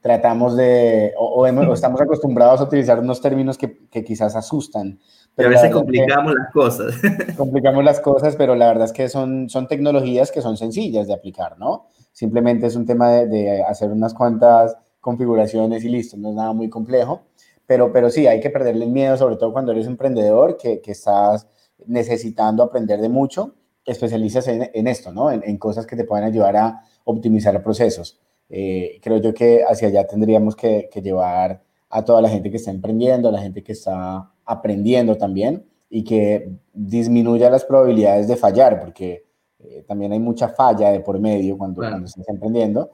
tratamos 0.00 0.56
de, 0.56 1.12
o, 1.18 1.46
estamos 1.74 2.00
acostumbrados 2.00 2.60
a 2.60 2.64
utilizar 2.64 2.98
unos 2.98 3.20
términos 3.20 3.58
que, 3.58 3.86
que 3.88 4.02
quizás 4.02 4.34
asustan. 4.34 4.98
Pero 5.34 5.50
a 5.50 5.52
veces 5.52 5.70
complicamos 5.70 6.34
las 6.34 6.52
cosas. 6.52 6.94
Complicamos 7.36 7.84
las 7.84 8.00
cosas, 8.00 8.36
pero 8.36 8.54
la 8.54 8.68
verdad 8.68 8.86
es 8.86 8.92
que 8.92 9.08
son, 9.08 9.48
son 9.48 9.68
tecnologías 9.68 10.32
que 10.32 10.42
son 10.42 10.56
sencillas 10.56 11.06
de 11.06 11.14
aplicar, 11.14 11.58
¿no? 11.58 11.86
Simplemente 12.12 12.66
es 12.66 12.74
un 12.74 12.86
tema 12.86 13.10
de, 13.10 13.62
hacer 13.62 13.90
unas 13.90 14.14
cuantas 14.14 14.76
configuraciones 15.00 15.84
y 15.84 15.88
listo, 15.88 16.16
no 16.16 16.30
es 16.30 16.34
nada 16.34 16.52
muy 16.52 16.68
complejo. 16.68 17.22
Pero, 17.66 17.92
pero 17.92 18.08
sí, 18.08 18.26
hay 18.26 18.40
que 18.40 18.50
perderle 18.50 18.86
el 18.86 18.90
miedo, 18.90 19.16
sobre 19.16 19.36
todo 19.36 19.52
cuando 19.52 19.72
eres 19.72 19.86
emprendedor, 19.86 20.56
que, 20.56 20.80
que 20.80 20.92
estás 20.92 21.46
necesitando 21.86 22.62
aprender 22.62 23.00
de 23.00 23.10
mucho, 23.10 23.54
especializas 23.88 24.46
en, 24.48 24.70
en 24.72 24.86
esto, 24.86 25.12
¿no? 25.12 25.30
En, 25.30 25.42
en, 25.44 25.56
cosas 25.56 25.86
que 25.86 25.96
te 25.96 26.04
pueden 26.04 26.24
ayudar 26.24 26.56
a 26.56 26.82
optimizar 27.04 27.60
procesos. 27.62 28.20
Eh, 28.50 29.00
creo 29.02 29.18
yo 29.18 29.34
que 29.34 29.64
hacia 29.64 29.88
allá 29.88 30.06
tendríamos 30.06 30.54
que, 30.54 30.88
que 30.92 31.02
llevar 31.02 31.62
a 31.90 32.04
toda 32.04 32.20
la 32.22 32.28
gente 32.28 32.50
que 32.50 32.58
está 32.58 32.70
emprendiendo, 32.70 33.28
a 33.28 33.32
la 33.32 33.40
gente 33.40 33.62
que 33.62 33.72
está 33.72 34.30
aprendiendo 34.44 35.16
también 35.16 35.66
y 35.90 36.04
que 36.04 36.50
disminuya 36.72 37.50
las 37.50 37.64
probabilidades 37.64 38.28
de 38.28 38.36
fallar, 38.36 38.80
porque 38.80 39.24
eh, 39.58 39.84
también 39.86 40.12
hay 40.12 40.20
mucha 40.20 40.48
falla 40.48 40.90
de 40.90 41.00
por 41.00 41.18
medio 41.18 41.56
cuando, 41.56 41.80
cuando 41.80 42.06
estás 42.06 42.28
emprendiendo, 42.28 42.90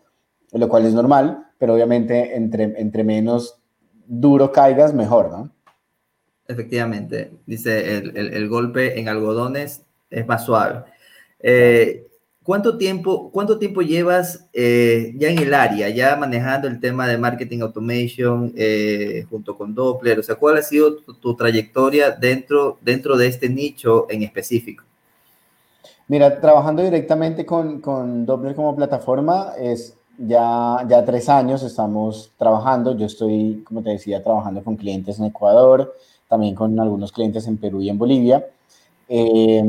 lo 0.52 0.68
cual 0.68 0.86
es 0.86 0.94
normal, 0.94 1.48
pero 1.58 1.74
obviamente 1.74 2.36
entre, 2.36 2.80
entre 2.80 3.02
menos 3.02 3.60
duro 4.06 4.52
caigas, 4.52 4.94
mejor, 4.94 5.30
¿no? 5.30 5.50
Efectivamente, 6.46 7.32
dice 7.46 7.96
el, 7.96 8.16
el, 8.16 8.34
el 8.34 8.48
golpe 8.48 9.00
en 9.00 9.08
algodones 9.08 9.86
es 10.14 10.26
más 10.26 10.44
suave. 10.44 10.84
Eh, 11.40 12.06
¿Cuánto 12.42 12.76
tiempo, 12.76 13.30
cuánto 13.32 13.58
tiempo 13.58 13.80
llevas 13.80 14.48
eh, 14.52 15.14
ya 15.16 15.28
en 15.28 15.38
el 15.38 15.54
área, 15.54 15.88
ya 15.88 16.14
manejando 16.14 16.68
el 16.68 16.78
tema 16.78 17.06
de 17.06 17.16
marketing 17.16 17.60
automation 17.60 18.52
eh, 18.54 19.24
junto 19.30 19.56
con 19.56 19.74
Doppler? 19.74 20.18
O 20.18 20.22
sea, 20.22 20.34
¿cuál 20.34 20.58
ha 20.58 20.62
sido 20.62 20.96
tu, 20.96 21.14
tu, 21.14 21.34
trayectoria 21.34 22.10
dentro, 22.10 22.76
dentro 22.82 23.16
de 23.16 23.28
este 23.28 23.48
nicho 23.48 24.06
en 24.10 24.22
específico? 24.22 24.84
Mira, 26.06 26.38
trabajando 26.38 26.82
directamente 26.82 27.46
con, 27.46 27.80
con 27.80 28.26
Doppler 28.26 28.54
como 28.54 28.76
plataforma, 28.76 29.52
es 29.58 29.96
ya, 30.18 30.84
ya 30.86 31.02
tres 31.02 31.30
años 31.30 31.62
estamos 31.62 32.30
trabajando. 32.38 32.94
Yo 32.94 33.06
estoy, 33.06 33.64
como 33.66 33.82
te 33.82 33.90
decía, 33.90 34.22
trabajando 34.22 34.62
con 34.62 34.76
clientes 34.76 35.18
en 35.18 35.26
Ecuador, 35.26 35.94
también 36.28 36.54
con 36.54 36.78
algunos 36.78 37.10
clientes 37.10 37.46
en 37.46 37.56
Perú 37.56 37.80
y 37.80 37.88
en 37.88 37.96
Bolivia. 37.96 38.46
Eh, 39.08 39.62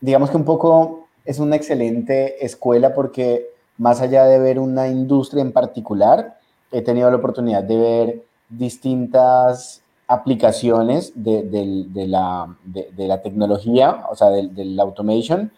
digamos 0.00 0.30
que 0.30 0.36
un 0.36 0.44
poco 0.44 1.06
es 1.24 1.38
una 1.38 1.56
excelente 1.56 2.44
escuela 2.44 2.94
porque 2.94 3.46
más 3.78 4.00
allá 4.00 4.24
de 4.24 4.38
ver 4.38 4.58
una 4.58 4.88
industria 4.88 5.42
en 5.42 5.52
particular, 5.52 6.38
he 6.70 6.82
tenido 6.82 7.10
la 7.10 7.16
oportunidad 7.16 7.62
de 7.62 7.76
ver 7.76 8.24
distintas 8.48 9.82
aplicaciones 10.06 11.12
de 11.14 12.04
la, 12.06 13.20
tecnología, 13.22 14.04
o 14.10 14.14
sea, 14.14 14.28
del 14.28 14.78
automation, 14.78 15.50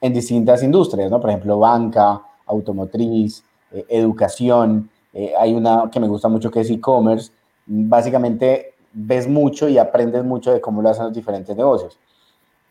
en 0.00 0.12
distintas 0.12 0.62
industrias, 0.62 1.10
¿no? 1.10 1.20
Por 1.20 1.30
ejemplo, 1.30 1.58
banca, 1.58 2.20
automotriz, 2.46 3.44
eh, 3.72 3.86
educación. 3.88 4.90
Eh, 5.14 5.32
hay 5.38 5.54
una 5.54 5.88
que 5.90 6.00
me 6.00 6.08
gusta 6.08 6.28
mucho 6.28 6.50
que 6.50 6.60
es 6.60 6.70
e-commerce. 6.70 7.30
Básicamente 7.66 8.74
ves 8.92 9.28
mucho 9.28 9.68
y 9.68 9.78
aprendes 9.78 10.24
mucho 10.24 10.52
de 10.52 10.60
cómo 10.60 10.82
lo 10.82 10.88
hacen 10.90 11.04
los 11.04 11.14
diferentes 11.14 11.56
negocios. 11.56 11.98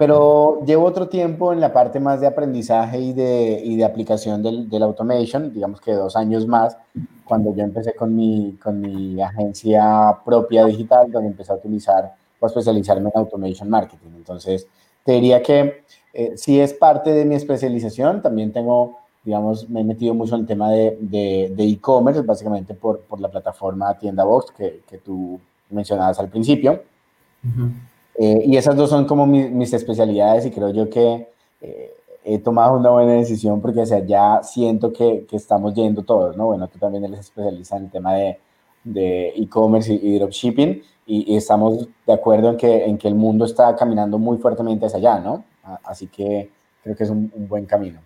Pero 0.01 0.65
llevo 0.65 0.85
otro 0.85 1.09
tiempo 1.09 1.53
en 1.53 1.59
la 1.59 1.71
parte 1.71 1.99
más 1.99 2.19
de 2.19 2.25
aprendizaje 2.25 2.99
y 2.99 3.13
de, 3.13 3.61
y 3.63 3.75
de 3.75 3.85
aplicación 3.85 4.41
del, 4.41 4.67
del, 4.67 4.81
automation, 4.81 5.53
digamos 5.53 5.79
que 5.79 5.93
dos 5.93 6.15
años 6.15 6.47
más, 6.47 6.75
cuando 7.23 7.55
yo 7.55 7.63
empecé 7.63 7.93
con 7.93 8.15
mi, 8.15 8.57
con 8.63 8.81
mi 8.81 9.21
agencia 9.21 10.17
propia 10.25 10.65
digital, 10.65 11.11
donde 11.11 11.29
empecé 11.29 11.51
a 11.51 11.55
utilizar 11.57 12.15
o 12.39 12.45
a 12.45 12.47
especializarme 12.47 13.11
en 13.13 13.19
automation 13.19 13.69
marketing. 13.69 14.09
Entonces, 14.15 14.65
te 15.05 15.11
diría 15.11 15.43
que 15.43 15.83
eh, 16.15 16.31
sí 16.35 16.59
es 16.59 16.73
parte 16.73 17.11
de 17.11 17.23
mi 17.23 17.35
especialización, 17.35 18.23
también 18.23 18.51
tengo, 18.51 18.97
digamos, 19.23 19.69
me 19.69 19.81
he 19.81 19.83
metido 19.83 20.15
mucho 20.15 20.33
en 20.33 20.41
el 20.41 20.47
tema 20.47 20.71
de 20.71 21.53
e-commerce, 21.59 22.21
básicamente 22.23 22.73
por, 22.73 23.01
por 23.01 23.21
la 23.21 23.29
plataforma 23.29 23.95
Tienda 23.99 24.23
Box 24.23 24.51
que, 24.57 24.81
que 24.89 24.97
tú 24.97 25.39
mencionabas 25.69 26.17
al 26.17 26.29
principio. 26.29 26.81
Uh 27.43 27.47
-huh. 27.47 27.90
Eh, 28.17 28.43
y 28.45 28.57
esas 28.57 28.75
dos 28.75 28.89
son 28.89 29.05
como 29.05 29.25
mi, 29.25 29.49
mis 29.49 29.73
especialidades 29.73 30.45
y 30.45 30.51
creo 30.51 30.69
yo 30.69 30.89
que 30.89 31.27
eh, 31.61 31.93
he 32.23 32.39
tomado 32.39 32.77
una 32.77 32.89
buena 32.89 33.13
decisión 33.13 33.61
porque 33.61 33.81
hacia 33.81 33.97
allá 33.97 34.43
siento 34.43 34.91
que, 34.91 35.25
que, 35.29 35.35
estamos 35.37 35.73
yendo 35.73 36.03
todos, 36.03 36.35
¿no? 36.35 36.47
Bueno, 36.47 36.67
tú 36.67 36.77
también 36.77 37.05
eres 37.05 37.21
especialista 37.21 37.77
en 37.77 37.85
el 37.85 37.91
tema 37.91 38.13
de 38.83 39.29
e-commerce 39.35 39.93
y, 39.93 40.17
dropshipping 40.19 40.81
y, 41.05 41.33
y, 41.33 41.37
estamos 41.37 41.87
de 42.05 42.13
acuerdo 42.13 42.49
en 42.49 42.57
que, 42.57 42.85
en 42.85 42.97
que 42.97 43.07
el 43.07 43.15
mundo 43.15 43.45
está 43.45 43.75
caminando 43.75 44.17
muy 44.17 44.37
fuertemente 44.37 44.85
hacia 44.85 44.99
allá, 44.99 45.19
¿no? 45.19 45.43
Así 45.83 46.07
que 46.07 46.49
creo 46.83 46.95
que 46.95 47.03
es 47.03 47.09
un, 47.09 47.31
un 47.35 47.47
buen 47.47 47.65
camino. 47.65 47.99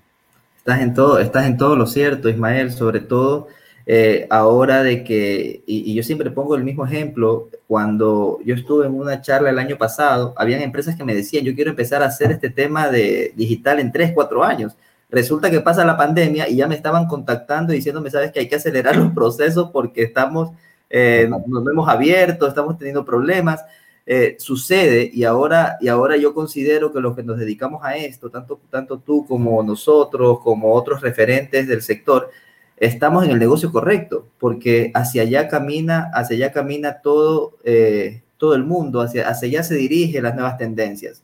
Estás 0.57 0.81
en, 0.81 0.93
todo, 0.93 1.19
estás 1.19 1.45
en 1.45 1.57
todo 1.57 1.75
lo 1.75 1.85
cierto, 1.85 2.29
Ismael, 2.29 2.71
sobre 2.71 2.99
todo 2.99 3.47
eh, 3.87 4.25
ahora 4.31 4.81
de 4.81 5.03
que, 5.03 5.63
y, 5.67 5.91
y, 5.91 5.93
yo 5.93 6.01
siempre 6.01 6.31
pongo 6.31 6.55
el 6.55 6.63
mismo 6.63 6.85
ejemplo, 6.85 7.49
cuando 7.67 8.39
yo 8.43 8.55
estuve 8.55 8.87
en 8.87 8.95
una 8.95 9.21
charla 9.21 9.51
el 9.51 9.59
año 9.59 9.77
pasado, 9.77 10.33
habían 10.37 10.61
empresas 10.61 10.95
que 10.95 11.03
me 11.03 11.13
decían, 11.13 11.45
yo 11.45 11.53
quiero 11.53 11.69
empezar 11.69 12.01
a 12.01 12.07
hacer 12.07 12.31
este 12.31 12.49
tema 12.49 12.89
de 12.89 13.33
digital 13.35 13.79
en 13.79 13.91
3, 13.91 14.11
4 14.13 14.43
años. 14.43 14.75
Resulta 15.09 15.51
que 15.51 15.61
pasa 15.61 15.85
la 15.85 15.97
pandemia 15.97 16.49
y 16.49 16.57
ya 16.57 16.67
me 16.67 16.75
estaban 16.75 17.07
contactando 17.07 17.73
y 17.73 17.77
diciéndome, 17.77 18.09
sabes 18.09 18.31
que 18.31 18.39
hay 18.39 18.49
que 18.49 18.55
acelerar 18.55 18.95
los 18.95 19.11
procesos 19.13 19.69
porque 19.71 20.03
estamos, 20.03 20.51
eh, 20.89 21.29
nos 21.29 21.67
hemos 21.67 21.87
abierto, 21.87 22.47
estamos 22.47 22.77
teniendo 22.77 23.05
problemas. 23.05 23.63
Eh, 24.07 24.35
sucede 24.37 25.09
y 25.11 25.23
ahora, 25.23 25.77
y 25.81 25.87
ahora 25.87 26.15
yo 26.15 26.35
considero 26.35 26.93
que 26.93 26.99
los 26.99 27.15
que 27.15 27.23
nos 27.23 27.39
dedicamos 27.39 27.83
a 27.83 27.97
esto, 27.97 28.29
tanto, 28.29 28.59
tanto 28.69 28.99
tú 28.99 29.25
como 29.25 29.63
nosotros, 29.63 30.39
como 30.41 30.73
otros 30.73 31.01
referentes 31.01 31.67
del 31.67 31.81
sector, 31.81 32.29
estamos 32.77 33.23
en 33.25 33.31
el 33.31 33.39
negocio 33.39 33.71
correcto, 33.71 34.27
porque 34.39 34.91
hacia 34.93 35.23
allá 35.23 35.47
camina, 35.47 36.09
hacia 36.13 36.35
allá 36.35 36.51
camina 36.51 37.01
todo, 37.01 37.57
eh, 37.63 38.23
todo 38.37 38.55
el 38.55 38.63
mundo, 38.63 39.01
hacia, 39.01 39.27
hacia 39.27 39.47
allá 39.47 39.63
se 39.63 39.75
dirigen 39.75 40.23
las 40.23 40.35
nuevas 40.35 40.57
tendencias. 40.57 41.23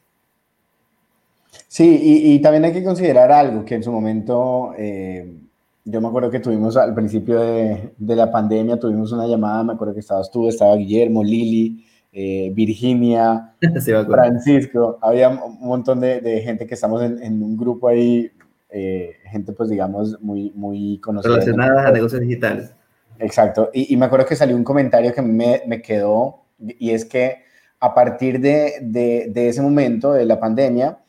Sí, 1.68 2.00
y, 2.02 2.34
y, 2.34 2.40
también 2.40 2.66
hay 2.66 2.74
que 2.74 2.84
considerar 2.84 3.32
algo 3.32 3.64
que 3.64 3.76
en 3.76 3.84
su 3.84 3.92
momento, 3.92 4.74
eh, 4.78 5.40
yo 5.86 6.02
me 6.02 6.08
acuerdo 6.08 6.30
que 6.30 6.40
tuvimos 6.40 6.76
al 6.78 6.94
principio 6.94 7.40
de, 7.40 7.94
de, 7.98 8.16
la 8.16 8.30
pandemia, 8.32 8.80
tuvimos 8.80 9.12
una 9.12 9.26
llamada, 9.26 9.64
me 9.64 9.74
acuerdo 9.74 9.94
que 9.94 10.02
estabas 10.02 10.30
tú, 10.32 10.48
estaba 10.48 10.76
Guillermo, 10.76 11.24
Lili, 11.24 11.86
eh, 12.14 12.52
Virginia, 12.54 13.56
Francisco, 14.08 14.98
había 15.02 15.30
un 15.30 15.60
montón 15.62 16.02
de, 16.02 16.20
de 16.20 16.42
gente 16.42 16.68
que 16.68 16.74
estamos 16.74 17.02
en, 17.04 17.24
en, 17.24 17.42
un 17.42 17.56
grupo 17.56 17.88
ahí 17.88 18.30
eh, 18.72 19.18
gente, 19.26 19.54
pues 19.54 19.70
digamos, 19.70 20.20
muy, 20.22 20.52
muy 20.56 21.00
conocida. 21.00 21.34
Relacionadas 21.34 21.86
a 21.86 21.92
negocios 21.92 22.22
digitales. 22.22 22.74
Exacto. 23.20 23.70
Y, 23.74 23.94
y, 23.94 23.98
me 23.98 24.06
acuerdo 24.06 24.26
que 24.26 24.36
salió 24.36 24.56
un 24.56 24.64
comentario 24.64 25.14
que 25.14 25.22
me, 25.22 25.62
me 25.68 25.82
quedó 25.82 26.46
y 26.58 26.92
es 26.92 27.06
que 27.06 27.44
a 27.80 27.94
partir 27.94 28.40
de, 28.40 28.76
de, 28.82 29.28
de 29.30 29.50
ese 29.50 29.62
momento, 29.62 30.14
de 30.14 30.26
la 30.26 30.40
pandemia, 30.40 31.00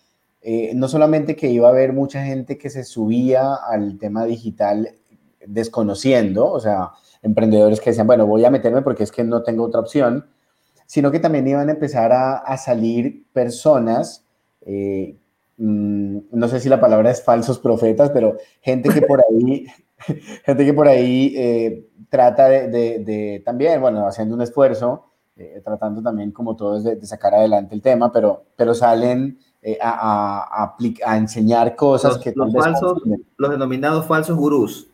eh, 0.40 0.72
no 0.74 0.88
solamente 0.88 1.36
que 1.36 1.48
iba 1.48 1.68
a 1.68 1.70
haber 1.70 1.92
mucha 1.92 2.24
gente 2.24 2.58
que 2.58 2.70
se 2.70 2.82
subía 2.82 3.54
al 3.54 3.98
tema 3.98 4.24
digital 4.24 4.96
desconociendo, 5.46 6.50
o 6.50 6.58
sea, 6.58 6.90
emprendedores 7.22 7.80
que 7.80 7.90
decían, 7.90 8.06
bueno, 8.06 8.26
voy 8.26 8.44
a 8.44 8.50
meterme 8.50 8.82
porque 8.82 9.04
es 9.04 9.12
que 9.12 9.22
no 9.22 9.42
tengo 9.42 9.64
otra 9.64 9.80
opción, 9.80 10.26
sino 10.86 11.10
que 11.10 11.20
también 11.20 11.46
iban 11.46 11.68
a 11.68 11.72
empezar 11.72 12.12
a, 12.12 12.38
a 12.38 12.56
salir 12.56 13.26
personas 13.32 14.26
eh, 14.62 15.16
Mm, 15.58 16.18
no 16.32 16.48
sé 16.48 16.60
si 16.60 16.68
la 16.68 16.80
palabra 16.80 17.10
es 17.10 17.22
falsos 17.22 17.58
profetas, 17.58 18.10
pero 18.10 18.36
gente 18.60 18.88
que 18.88 19.02
por 19.02 19.20
ahí, 19.20 19.66
gente 20.44 20.64
que 20.64 20.74
por 20.74 20.88
ahí 20.88 21.34
eh, 21.36 21.88
trata 22.08 22.48
de, 22.48 22.68
de, 22.68 22.98
de, 23.00 23.42
también, 23.44 23.80
bueno, 23.80 24.06
haciendo 24.06 24.34
un 24.34 24.42
esfuerzo, 24.42 25.06
eh, 25.36 25.60
tratando 25.64 26.02
también 26.02 26.30
como 26.32 26.56
todos 26.56 26.84
de, 26.84 26.96
de, 26.96 27.06
sacar 27.06 27.34
adelante 27.34 27.74
el 27.74 27.82
tema, 27.82 28.12
pero, 28.12 28.44
pero 28.56 28.74
salen 28.74 29.38
eh, 29.62 29.78
a, 29.80 30.64
a, 30.64 30.76
a, 31.06 31.16
enseñar 31.16 31.76
cosas 31.76 32.14
los, 32.14 32.22
que... 32.22 32.32
Los, 32.34 32.52
falsos, 32.52 33.02
los 33.36 33.50
denominados 33.50 34.06
falsos 34.06 34.36
gurús. 34.36 34.88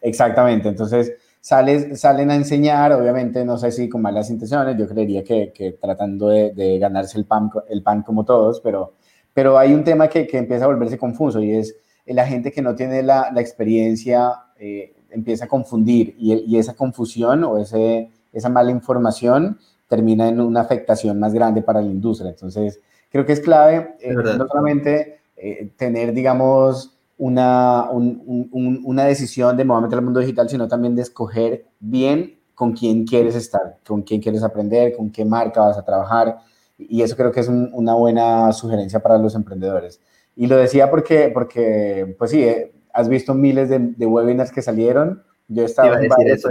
Exactamente, 0.00 0.68
entonces 0.68 1.12
sales, 1.40 2.00
salen 2.00 2.30
a 2.30 2.36
enseñar, 2.36 2.92
obviamente 2.92 3.44
no 3.44 3.58
sé 3.58 3.72
si 3.72 3.88
con 3.88 4.02
malas 4.02 4.30
intenciones, 4.30 4.78
yo 4.78 4.88
creería 4.88 5.24
que, 5.24 5.52
que 5.52 5.72
tratando 5.72 6.28
de, 6.28 6.52
de, 6.52 6.78
ganarse 6.78 7.18
el 7.18 7.24
pan, 7.24 7.50
el 7.68 7.82
pan 7.82 8.02
como 8.02 8.24
todos, 8.24 8.60
pero, 8.60 8.94
pero 9.34 9.58
hay 9.58 9.72
un 9.74 9.84
tema 9.84 10.08
que, 10.08 10.26
que 10.26 10.38
empieza 10.38 10.64
a 10.64 10.68
volverse 10.68 10.98
confuso 10.98 11.40
y 11.40 11.52
es 11.52 11.74
la 12.06 12.26
gente 12.26 12.50
que 12.50 12.62
no 12.62 12.74
tiene 12.74 13.02
la, 13.02 13.30
la 13.32 13.40
experiencia 13.40 14.32
eh, 14.58 14.94
empieza 15.10 15.44
a 15.44 15.48
confundir 15.48 16.14
y, 16.18 16.32
y, 16.32 16.58
esa 16.58 16.74
confusión 16.74 17.44
o 17.44 17.58
ese, 17.58 18.10
esa 18.32 18.48
mala 18.48 18.70
información 18.70 19.58
termina 19.88 20.28
en 20.28 20.40
una 20.40 20.62
afectación 20.62 21.18
más 21.20 21.34
grande 21.34 21.62
para 21.62 21.82
la 21.82 21.88
industria. 21.88 22.30
Entonces, 22.30 22.80
creo 23.10 23.26
que 23.26 23.32
es 23.32 23.40
clave 23.40 23.96
eh, 24.00 24.14
no 24.14 24.46
solamente 24.48 25.20
eh, 25.36 25.70
tener, 25.76 26.14
digamos, 26.14 26.96
una, 27.18 27.90
un, 27.90 28.48
un, 28.52 28.80
una 28.84 29.04
decisión 29.04 29.56
de 29.56 29.64
movimiento 29.64 29.96
al 29.96 30.02
mundo 30.02 30.20
digital, 30.20 30.48
sino 30.48 30.66
también 30.66 30.96
de 30.96 31.02
escoger 31.02 31.66
bien 31.78 32.38
con 32.54 32.72
quién 32.72 33.06
quieres 33.06 33.34
estar, 33.34 33.78
con 33.86 34.02
quién 34.02 34.20
quieres 34.20 34.42
aprender, 34.42 34.96
con 34.96 35.10
qué 35.10 35.24
marca 35.24 35.60
vas 35.60 35.76
a 35.76 35.84
trabajar. 35.84 36.38
Y 36.78 37.02
eso 37.02 37.16
creo 37.16 37.32
que 37.32 37.40
es 37.40 37.48
un, 37.48 37.70
una 37.72 37.94
buena 37.94 38.52
sugerencia 38.52 39.00
para 39.00 39.18
los 39.18 39.34
emprendedores. 39.34 40.00
Y 40.36 40.46
lo 40.46 40.56
decía 40.56 40.90
porque, 40.90 41.30
porque 41.32 42.14
pues 42.18 42.30
sí, 42.30 42.42
eh, 42.42 42.72
has 42.92 43.08
visto 43.08 43.34
miles 43.34 43.68
de, 43.68 43.78
de, 43.78 44.06
webinars 44.06 44.52
que 44.52 44.62
salieron. 44.62 45.22
Yo 45.48 45.64
estaba 45.64 46.02
en 46.02 46.08
varios 46.08 46.42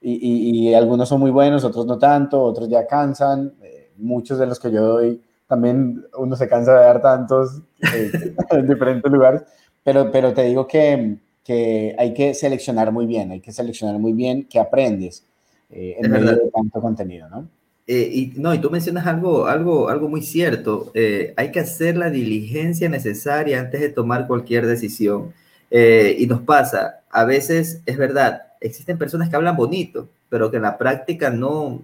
y, 0.00 0.12
y, 0.12 0.68
y, 0.68 0.74
algunos 0.74 1.08
son 1.08 1.20
muy 1.20 1.32
buenos, 1.32 1.64
otros 1.64 1.84
no 1.86 1.98
tanto, 1.98 2.40
otros 2.40 2.68
ya 2.68 2.86
cansan. 2.86 3.54
Eh, 3.62 3.78
muchos 3.96 4.38
de 4.38 4.46
los 4.46 4.58
que 4.60 4.70
yo 4.70 4.82
doy, 4.82 5.20
también 5.46 6.04
uno 6.16 6.36
se 6.36 6.48
cansa 6.48 6.74
de 6.74 6.84
dar 6.84 7.02
tantos 7.02 7.62
eh, 7.94 8.10
en 8.50 8.68
diferentes 8.68 9.10
lugares, 9.10 9.42
pero, 9.82 10.10
pero 10.10 10.32
te 10.32 10.44
digo 10.44 10.66
que, 10.66 11.18
que, 11.42 11.96
hay 11.98 12.14
que 12.14 12.34
seleccionar 12.34 12.92
muy 12.92 13.06
bien, 13.06 13.32
hay 13.32 13.40
que 13.40 13.52
seleccionar 13.52 13.98
muy 13.98 14.12
bien 14.12 14.46
qué 14.48 14.60
aprendes 14.60 15.26
eh, 15.70 15.96
en 15.98 16.10
medio 16.10 16.32
de 16.32 16.50
tanto 16.50 16.80
contenido, 16.80 17.28
¿no? 17.28 17.48
Eh, 17.90 18.10
y, 18.12 18.32
no, 18.36 18.52
y 18.52 18.58
tú 18.60 18.70
mencionas 18.70 19.06
algo, 19.06 19.46
algo, 19.46 19.88
algo 19.88 20.10
muy 20.10 20.20
cierto. 20.20 20.90
Eh, 20.94 21.32
hay 21.38 21.50
que 21.50 21.60
hacer 21.60 21.96
la 21.96 22.10
diligencia 22.10 22.86
necesaria 22.90 23.58
antes 23.58 23.80
de 23.80 23.88
tomar 23.88 24.26
cualquier 24.26 24.66
decisión. 24.66 25.32
Eh, 25.70 26.14
y 26.18 26.26
nos 26.26 26.42
pasa, 26.42 27.00
a 27.10 27.24
veces 27.24 27.80
es 27.86 27.96
verdad, 27.96 28.42
existen 28.60 28.98
personas 28.98 29.30
que 29.30 29.36
hablan 29.36 29.56
bonito, 29.56 30.08
pero 30.28 30.50
que 30.50 30.58
en 30.58 30.64
la 30.64 30.76
práctica 30.76 31.30
no, 31.30 31.80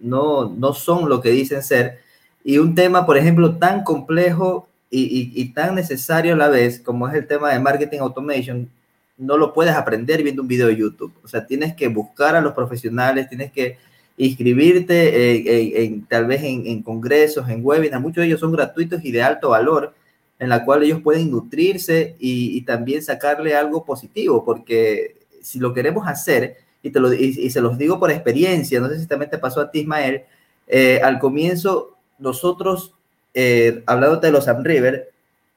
no, 0.00 0.48
no 0.48 0.72
son 0.72 1.10
lo 1.10 1.20
que 1.20 1.30
dicen 1.30 1.62
ser. 1.62 1.98
Y 2.42 2.56
un 2.56 2.74
tema, 2.74 3.04
por 3.04 3.18
ejemplo, 3.18 3.56
tan 3.56 3.84
complejo 3.84 4.66
y, 4.90 5.02
y, 5.02 5.32
y 5.34 5.52
tan 5.52 5.74
necesario 5.74 6.34
a 6.34 6.36
la 6.38 6.48
vez 6.48 6.80
como 6.80 7.06
es 7.06 7.14
el 7.14 7.26
tema 7.26 7.52
de 7.52 7.60
marketing 7.60 7.98
automation, 8.00 8.70
no 9.18 9.36
lo 9.36 9.52
puedes 9.52 9.74
aprender 9.74 10.22
viendo 10.22 10.40
un 10.40 10.48
video 10.48 10.68
de 10.68 10.76
YouTube. 10.76 11.12
O 11.22 11.28
sea, 11.28 11.46
tienes 11.46 11.74
que 11.74 11.88
buscar 11.88 12.34
a 12.34 12.40
los 12.40 12.54
profesionales, 12.54 13.28
tienes 13.28 13.52
que 13.52 13.76
inscribirte 14.16 15.84
en, 15.84 16.06
tal 16.06 16.26
vez 16.26 16.42
en, 16.42 16.66
en, 16.66 16.82
congresos, 16.82 17.48
en 17.48 17.64
webinars, 17.64 18.02
muchos 18.02 18.22
de 18.22 18.26
ellos 18.26 18.40
son 18.40 18.52
gratuitos 18.52 19.04
y 19.04 19.10
de 19.10 19.22
alto 19.22 19.50
valor, 19.50 19.94
en 20.38 20.48
la 20.48 20.64
cual 20.64 20.82
ellos 20.82 21.00
pueden 21.02 21.30
nutrirse 21.30 22.16
y, 22.18 22.60
también 22.62 23.02
sacarle 23.02 23.54
algo 23.54 23.84
positivo, 23.84 24.44
porque 24.44 25.16
si 25.42 25.58
lo 25.58 25.72
queremos 25.72 26.06
hacer, 26.06 26.56
y, 26.82 26.90
te 26.90 27.00
lo, 27.00 27.12
y, 27.12 27.50
se 27.50 27.60
los 27.60 27.78
digo 27.78 27.98
por 27.98 28.10
experiencia, 28.10 28.80
no 28.80 28.88
sé 28.88 28.98
si 28.98 29.06
también 29.06 29.30
te 29.30 29.38
pasó 29.38 29.60
a 29.60 29.70
ti, 29.70 29.80
Ismael, 29.80 30.24
eh, 30.66 31.00
al 31.02 31.18
comienzo 31.18 31.96
nosotros, 32.18 32.94
eh, 33.32 33.82
hablando 33.86 34.18
de 34.18 34.30
los 34.30 34.44
Sam 34.44 34.62
River, 34.64 35.10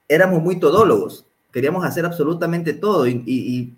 éramos 0.07 0.41
muy 0.41 0.59
todólogos, 0.59 1.25
queríamos 1.51 1.83
hacer 1.85 2.05
absolutamente 2.05 2.73
todo 2.73 3.07
y, 3.07 3.73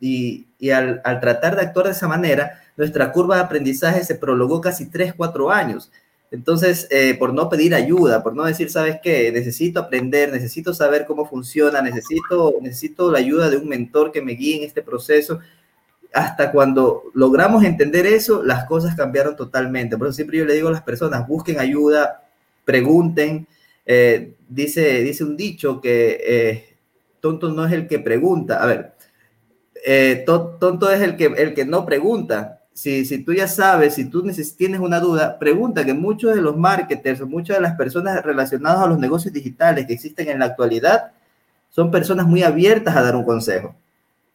y 0.60 0.69
al, 0.69 1.01
al, 1.04 1.19
tratar 1.19 1.56
de 1.56 1.62
actuar 1.62 1.86
de 1.86 1.91
esa 1.93 2.08
manera, 2.08 2.62
nuestra 2.80 3.12
curva 3.12 3.36
de 3.36 3.42
aprendizaje 3.42 4.06
se 4.06 4.15
prolongó 4.15 4.62
casi 4.62 4.89
3, 4.89 5.13
4 5.13 5.52
años. 5.52 5.92
Entonces, 6.32 6.88
eh, 6.92 7.13
por 7.20 7.34
no 7.34 7.50
pedir 7.50 7.76
ayuda, 7.76 8.24
por 8.24 8.34
no 8.34 8.46
decir, 8.46 8.72
¿sabes 8.72 9.00
qué? 9.04 9.34
Necesito 9.34 9.82
aprender, 9.82 10.32
necesito 10.32 10.74
saber 10.74 11.06
cómo 11.06 11.26
funciona, 11.26 11.82
necesito, 11.82 12.56
necesito 12.62 13.12
la 13.12 13.18
ayuda 13.18 13.50
de 13.50 13.58
un 13.58 13.68
mentor 13.68 14.13
que 14.13 14.22
me 14.22 14.32
guíe 14.32 14.60
en 14.60 14.63
este 14.63 14.82
proceso. 14.82 15.39
Hasta 16.13 16.54
cuando 16.54 17.04
logramos 17.13 17.65
entender 17.65 18.06
eso, 18.06 18.44
las 18.44 18.63
cosas 18.63 18.96
cambiaron 18.96 19.36
totalmente. 19.36 19.98
Por 19.98 20.08
eso 20.08 20.15
siempre 20.15 20.38
yo 20.38 20.46
le 20.46 20.54
digo 20.54 20.70
a 20.70 20.72
las 20.72 20.84
personas, 20.84 21.28
busquen 21.28 21.60
ayuda, 21.60 22.30
pregunten. 22.63 23.46
Eh, 23.86 24.36
dice, 24.48 25.04
dice 25.04 25.26
un 25.26 25.36
dicho 25.36 25.82
que 25.82 26.18
eh, 26.26 26.78
tonto 27.20 27.50
no 27.50 27.65
es 27.65 27.74
el 27.74 27.88
que 27.88 28.00
pregunta. 28.00 28.63
A 28.63 28.68
ver, 28.68 28.94
eh, 29.86 30.24
tonto 30.26 30.89
es 30.89 31.02
el 31.02 31.18
que, 31.18 31.26
el 31.26 31.54
que 31.54 31.65
no 31.65 31.86
pregunta. 31.86 32.59
Si, 32.73 33.03
si 33.05 33.23
tú 33.23 33.34
ya 33.34 33.47
sabes, 33.47 33.95
si 33.95 34.10
tú 34.10 34.23
tienes 34.58 34.79
una 34.79 34.99
duda, 34.99 35.38
pregunta 35.38 35.84
que 35.84 35.93
muchos 35.93 36.34
de 36.34 36.41
los 36.41 36.55
marketers, 36.55 37.21
muchas 37.21 37.58
de 37.58 37.62
las 37.62 37.75
personas 37.75 38.23
relacionadas 38.23 38.82
a 38.82 38.88
los 38.88 38.99
negocios 38.99 39.34
digitales 39.34 39.86
que 39.86 39.93
existen 39.93 40.29
en 40.29 40.39
la 40.39 40.45
actualidad, 40.45 41.12
son 41.69 41.91
personas 41.91 42.25
muy 42.25 42.43
abiertas 42.43 42.95
a 42.95 43.01
dar 43.01 43.15
un 43.15 43.25
consejo. 43.25 43.75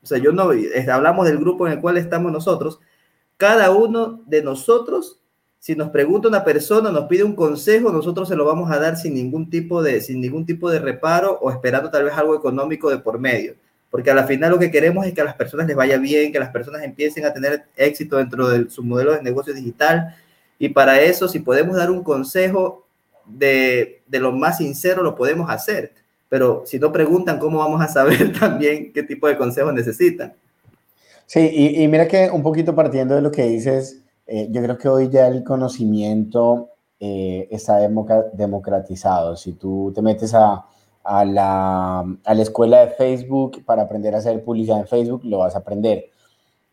O 0.03 0.07
sea, 0.07 0.19
yo 0.19 0.33
no, 0.33 0.51
hablamos 0.93 1.27
del 1.27 1.39
grupo 1.39 1.67
en 1.67 1.75
el 1.75 1.81
cual 1.81 1.97
estamos 1.97 2.31
nosotros, 2.31 2.81
cada 3.39 3.71
uno 3.71 4.23
de 4.27 4.43
nosotros 4.43 5.21
si 5.65 5.75
nos 5.75 5.89
pregunta 5.89 6.29
una 6.29 6.45
persona, 6.45 6.91
nos 6.91 7.07
pide 7.07 7.25
un 7.25 7.35
consejo, 7.35 7.91
nosotros 7.91 8.29
se 8.29 8.37
lo 8.37 8.45
vamos 8.45 8.71
a 8.71 8.79
dar 8.79 8.99
sin 8.99 9.15
ningún 9.15 9.49
tipo 9.49 9.83
de, 9.83 10.03
sin 10.03 10.21
ningún 10.21 10.45
tipo 10.45 10.69
de 10.69 10.79
reparo 10.79 11.39
o 11.41 11.51
esperando 11.51 11.91
tal 11.91 12.05
vez 12.05 12.13
algo 12.13 12.37
económico 12.37 12.91
de 12.91 12.99
por 12.99 13.19
medio. 13.19 13.55
Porque 13.95 14.11
a 14.11 14.15
la 14.17 14.27
final 14.27 14.51
lo 14.51 14.59
que 14.59 14.73
queremos 14.73 15.07
es 15.07 15.15
que 15.15 15.21
a 15.21 15.25
las 15.25 15.37
personas 15.37 15.69
les 15.69 15.77
vaya 15.77 15.99
bien, 15.99 16.33
que 16.33 16.41
las 16.41 16.51
personas 16.51 16.83
empiecen 16.83 17.25
a 17.27 17.33
tener 17.33 17.67
éxito 17.77 18.17
dentro 18.17 18.49
de 18.49 18.69
su 18.69 18.83
modelo 18.83 19.13
de 19.13 19.23
negocio 19.23 19.55
digital. 19.55 20.17
Y 20.59 20.71
para 20.71 21.01
eso, 21.01 21.29
si 21.29 21.39
podemos 21.39 21.77
dar 21.77 21.93
un 21.93 22.03
consejo 22.03 22.89
de, 23.25 24.03
de 24.09 24.19
lo 24.19 24.33
más 24.33 24.59
sincero, 24.59 25.05
lo 25.05 25.15
podemos 25.15 25.49
hacer. 25.49 25.93
Pero 26.29 26.65
si 26.67 26.81
no 26.81 26.91
preguntan, 26.91 27.39
¿cómo 27.39 27.61
vamos 27.61 27.81
a 27.81 27.87
saber 27.87 28.33
también 28.41 28.93
qué 28.93 29.05
tipo 29.05 29.29
de 29.29 29.37
consejos 29.37 29.73
necesitan? 29.73 30.35
Sí, 31.27 31.49
y, 31.53 31.87
mira 31.87 32.09
que 32.09 32.29
un 32.33 32.43
poquito 32.43 32.75
partiendo 32.75 33.15
de 33.15 33.23
lo 33.23 33.31
que 33.31 33.45
dices, 33.45 34.01
eh, 34.27 34.49
yo 34.51 34.61
creo 34.61 34.77
que 34.77 34.89
hoy 34.89 35.09
ya 35.09 35.29
el 35.29 35.45
conocimiento 35.45 36.71
eh, 36.99 37.47
está 37.49 37.79
democratizado. 37.79 39.37
Si 39.37 39.53
tú 39.53 39.93
te 39.95 40.03
metes 40.03 40.35
a, 40.35 40.67
a, 41.05 41.25
la, 41.25 42.01
a, 42.01 42.35
la, 42.35 42.43
escuela 42.43 42.81
de 42.81 42.89
Facebook 42.89 43.63
para 43.65 43.83
aprender 43.83 44.15
a 44.15 44.19
hacer 44.19 44.43
publicidad 44.43 44.81
en 44.81 44.87
Facebook, 44.87 45.23
lo 45.25 45.39
vas 45.39 45.55
a 45.55 45.59
aprender. 45.59 46.07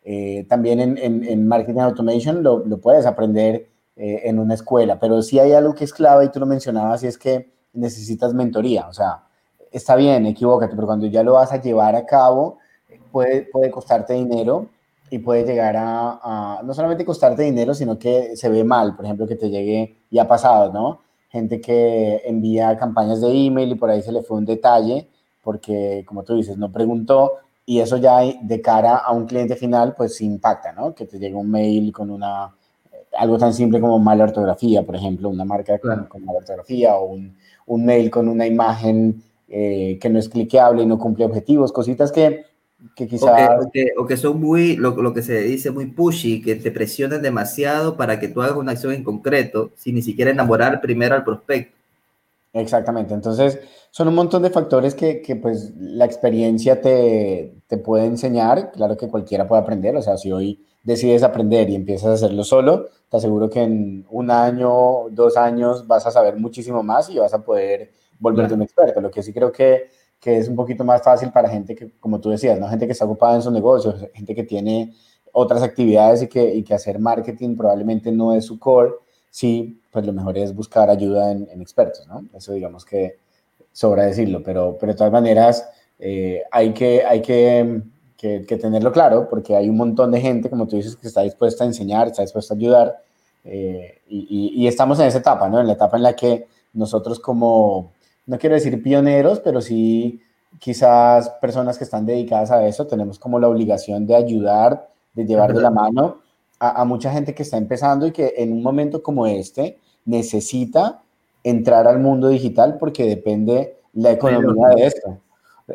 Eh, 0.04 0.46
también 0.50 0.80
en, 0.80 0.98
en, 0.98 1.48
Marketing 1.48 1.82
Automation 1.82 2.42
lo, 2.42 2.66
lo 2.66 2.80
puedes 2.80 3.06
aprender 3.06 3.68
eh, 3.96 4.22
en 4.24 4.40
una 4.40 4.56
escuela, 4.56 5.00
pero 5.00 5.22
sí 5.22 5.38
hay 5.38 5.52
algo 5.52 5.76
que 5.76 5.84
es 5.84 5.94
clave 5.94 6.26
y 6.26 6.30
tú 6.30 6.40
lo 6.40 6.46
mencionabas 6.46 7.04
y 7.04 7.08
es 7.08 7.18
que 7.18 7.52
necesitas 7.74 8.34
mentoría. 8.34 8.88
O 8.88 8.94
sea, 8.94 9.24
está 9.72 9.96
bien, 9.96 10.26
equivócate, 10.26 10.76
pero 10.76 10.88
cuando 10.88 11.06
ya 11.08 11.24
lo 11.24 11.34
vas 11.34 11.52
a 11.52 11.62
llevar 11.62 11.96
a 11.96 12.06
cabo, 12.06 12.58
puede, 13.12 13.44
puede 13.44 13.70
costarte 13.70 14.14
dinero 14.14 14.68
y 15.10 15.20
puede 15.20 15.44
llegar 15.44 15.76
a, 15.78 16.20
a, 16.24 16.64
no 16.64 16.74
solamente 16.74 17.06
costarte 17.06 17.44
dinero, 17.44 17.74
sino 17.74 18.00
que 18.00 18.36
se 18.36 18.50
ve 18.50 18.64
mal, 18.64 18.96
por 18.96 19.06
ejemplo, 19.06 19.28
que 19.28 19.36
te 19.36 19.50
llegue, 19.50 19.98
y 20.10 20.20
ha 20.20 20.28
pasado, 20.28 20.72
¿no? 20.72 21.02
Gente 21.32 21.62
que 21.62 22.22
envía 22.26 22.78
campañas 22.78 23.22
de 23.22 23.32
email 23.32 23.72
y 23.72 23.76
por 23.76 23.90
ahí 23.90 24.02
se 24.02 24.12
le 24.12 24.22
fue 24.22 24.38
un 24.38 24.46
detalle, 24.46 25.08
porque 25.44 26.04
como 26.06 26.24
tú 26.24 26.36
dices, 26.36 26.58
no 26.58 26.72
preguntó, 26.72 27.34
y 27.66 27.80
eso 27.80 27.98
ya 27.98 28.20
de 28.20 28.62
cara 28.62 28.98
a 28.98 29.12
un 29.14 29.26
cliente 29.26 29.56
final, 29.56 29.96
pues 29.96 30.20
impacta, 30.22 30.74
¿no? 30.74 30.94
Que 30.94 31.06
te 31.06 31.18
llegue 31.18 31.36
un 31.36 31.50
mail 31.50 31.94
con 31.94 32.10
una, 32.10 32.54
algo 33.18 33.38
tan 33.38 33.54
simple 33.54 33.80
como 33.80 33.98
mala 34.00 34.26
ortografía, 34.26 34.84
por 34.84 34.96
ejemplo, 34.96 35.30
una 35.30 35.46
marca 35.46 35.80
con, 35.80 36.06
con 36.06 36.26
mala 36.26 36.40
ortografía, 36.40 36.96
o 36.96 37.06
un, 37.06 37.36
un 37.68 37.86
mail 37.86 38.10
con 38.12 38.28
una 38.28 38.46
imagen 38.46 39.24
eh, 39.48 39.98
que 40.02 40.10
no 40.10 40.20
es 40.20 40.30
cliqueable 40.30 40.84
y 40.84 40.86
no 40.86 40.98
cumple 40.98 41.26
objetivos, 41.26 41.72
cositas 41.72 42.12
que 42.12 42.46
que 42.96 43.08
quizás... 43.08 43.66
O, 43.66 43.72
que, 43.72 43.94
o 43.98 44.06
que, 44.06 44.18
son 44.18 44.40
muy, 44.40 44.76
lo, 44.76 44.92
lo, 45.02 45.14
que 45.14 45.22
se 45.22 45.40
dice, 45.42 45.72
muy 45.72 45.88
pushy, 45.88 46.42
que 46.42 46.56
te 46.56 46.72
presionan 46.72 47.22
demasiado 47.22 47.98
para 47.98 48.20
que 48.20 48.28
tú 48.28 48.42
hagas 48.42 48.58
una 48.58 48.74
acción 48.74 48.94
en 48.94 49.04
concreto, 49.04 49.72
sin 49.76 49.96
ni 49.96 50.02
siquiera 50.02 50.32
enamorar 50.32 50.82
primero 50.82 51.16
al 51.16 51.24
prospecto. 51.24 51.78
Exactamente, 52.54 53.14
entonces 53.14 53.60
son 53.92 54.10
un 54.10 54.16
montón 54.16 54.44
de 54.44 54.50
factores 54.50 54.94
que, 54.94 55.22
que 55.22 55.38
pues 55.38 55.72
la 55.78 56.04
experiencia 56.04 56.82
te, 56.82 57.54
te, 57.68 57.78
puede 57.78 58.06
enseñar, 58.06 58.72
claro 58.72 58.98
que 58.98 59.08
cualquiera 59.08 59.48
puede 59.48 59.62
aprender, 59.62 59.96
o 59.96 60.02
sea, 60.02 60.18
si 60.18 60.34
hoy 60.34 60.66
decides 60.84 61.24
aprender 61.24 61.70
y 61.70 61.76
empiezas 61.76 62.10
a 62.10 62.14
hacerlo 62.14 62.44
solo, 62.44 62.88
te 63.10 63.18
aseguro 63.18 63.50
que 63.50 63.62
en 63.62 64.06
un 64.10 64.32
año, 64.32 65.10
dos 65.12 65.38
años 65.38 65.88
vas 65.88 66.06
a 66.08 66.12
saber 66.12 66.36
muchísimo 66.38 66.84
más 66.84 67.10
y 67.10 67.20
vas 67.20 67.34
a 67.34 67.44
poder 67.44 67.92
volverte 68.20 68.50
claro. 68.50 68.56
un 68.56 68.62
experto, 68.64 69.02
lo 69.02 69.12
que 69.12 69.24
sí 69.24 69.32
creo 69.32 69.52
que 69.52 69.90
que 70.22 70.38
es 70.38 70.48
un 70.48 70.56
poquito 70.56 70.86
más 70.86 71.02
fácil 71.02 71.32
para 71.32 71.50
gente 71.50 71.76
que, 71.76 71.92
como 72.00 72.22
tú 72.22 72.30
decías, 72.30 72.60
¿no? 72.60 72.70
gente 72.70 72.86
que 72.86 72.94
está 72.94 73.06
ocupada 73.06 73.36
en 73.36 73.42
sus 73.42 73.52
negocios, 73.52 74.06
gente 74.14 74.36
que 74.36 74.44
tiene 74.44 74.94
otras 75.34 75.64
actividades 75.64 76.22
y 76.22 76.28
que, 76.28 76.54
y 76.54 76.64
que 76.64 76.76
hacer 76.76 77.00
marketing 77.00 77.58
probablemente 77.58 78.12
no 78.12 78.34
es 78.34 78.46
su 78.46 78.60
core, 78.60 78.92
sí, 79.32 79.82
pues 79.92 80.06
lo 80.06 80.14
mejor 80.14 80.38
es 80.38 80.56
buscar 80.56 80.92
ayuda 80.92 81.32
en, 81.32 81.60
expertos, 81.60 82.08
¿no? 82.08 82.24
Eso 82.36 82.54
digamos 82.54 82.86
que 82.86 83.18
sobra 83.72 84.06
decirlo, 84.06 84.44
pero, 84.44 84.78
pero 84.80 84.92
de 84.92 84.98
todas 84.98 85.12
maneras 85.12 85.68
eh, 85.98 86.44
hay, 86.52 86.72
que, 86.74 87.04
hay 87.04 87.22
que, 87.22 87.82
que, 88.16 88.58
tenerlo 88.58 88.92
claro, 88.92 89.28
porque 89.28 89.56
hay 89.56 89.70
un 89.70 89.78
montón 89.78 90.12
de 90.12 90.22
gente, 90.22 90.52
como 90.52 90.68
tú 90.68 90.76
dices, 90.76 90.96
que 90.96 91.08
está 91.08 91.22
dispuesta 91.22 91.64
a 91.64 91.68
enseñar, 91.68 92.08
está 92.08 92.22
dispuesta 92.22 92.54
a 92.54 92.58
ayudar, 92.58 93.02
eh, 93.44 94.02
y, 94.08 94.54
y, 94.56 94.68
estamos 94.68 95.00
en 95.00 95.08
esa 95.08 95.18
etapa, 95.18 95.50
¿no? 95.50 95.60
En 95.60 95.66
la 95.66 95.74
etapa 95.74 95.98
en 95.98 96.04
la 96.04 96.16
que 96.16 96.46
nosotros 96.74 97.20
como, 97.20 97.92
no 98.32 98.38
quiero 98.40 98.56
decir 98.56 98.82
pioneros, 98.82 99.42
pero 99.42 99.60
sí 99.60 100.22
quizás 100.58 101.30
personas 101.42 101.78
que 101.78 101.84
están 101.84 102.06
dedicadas 102.06 102.50
a 102.50 102.66
eso, 102.66 102.88
tenemos 102.88 103.20
como 103.20 103.42
la 103.42 103.50
obligación 103.50 104.08
de 104.08 104.16
ayudar, 104.16 104.90
de 105.14 105.26
llevar 105.26 105.54
de 105.54 105.62
la 105.62 105.70
mano 105.70 106.22
a, 106.58 106.80
a 106.80 106.86
mucha 106.86 107.12
gente 107.12 107.36
que 107.36 107.44
está 107.44 107.58
empezando 107.58 108.08
y 108.08 108.12
que 108.12 108.36
en 108.38 108.54
un 108.54 108.64
momento 108.64 109.04
como 109.04 109.28
este 109.28 109.80
necesita 110.06 111.02
entrar 111.44 111.90
al 111.90 112.00
mundo 112.00 112.30
digital 112.30 112.78
porque 112.80 113.04
depende 113.06 113.82
la 113.92 114.12
economía 114.12 114.70
de 114.78 114.86
esto. 114.86 115.18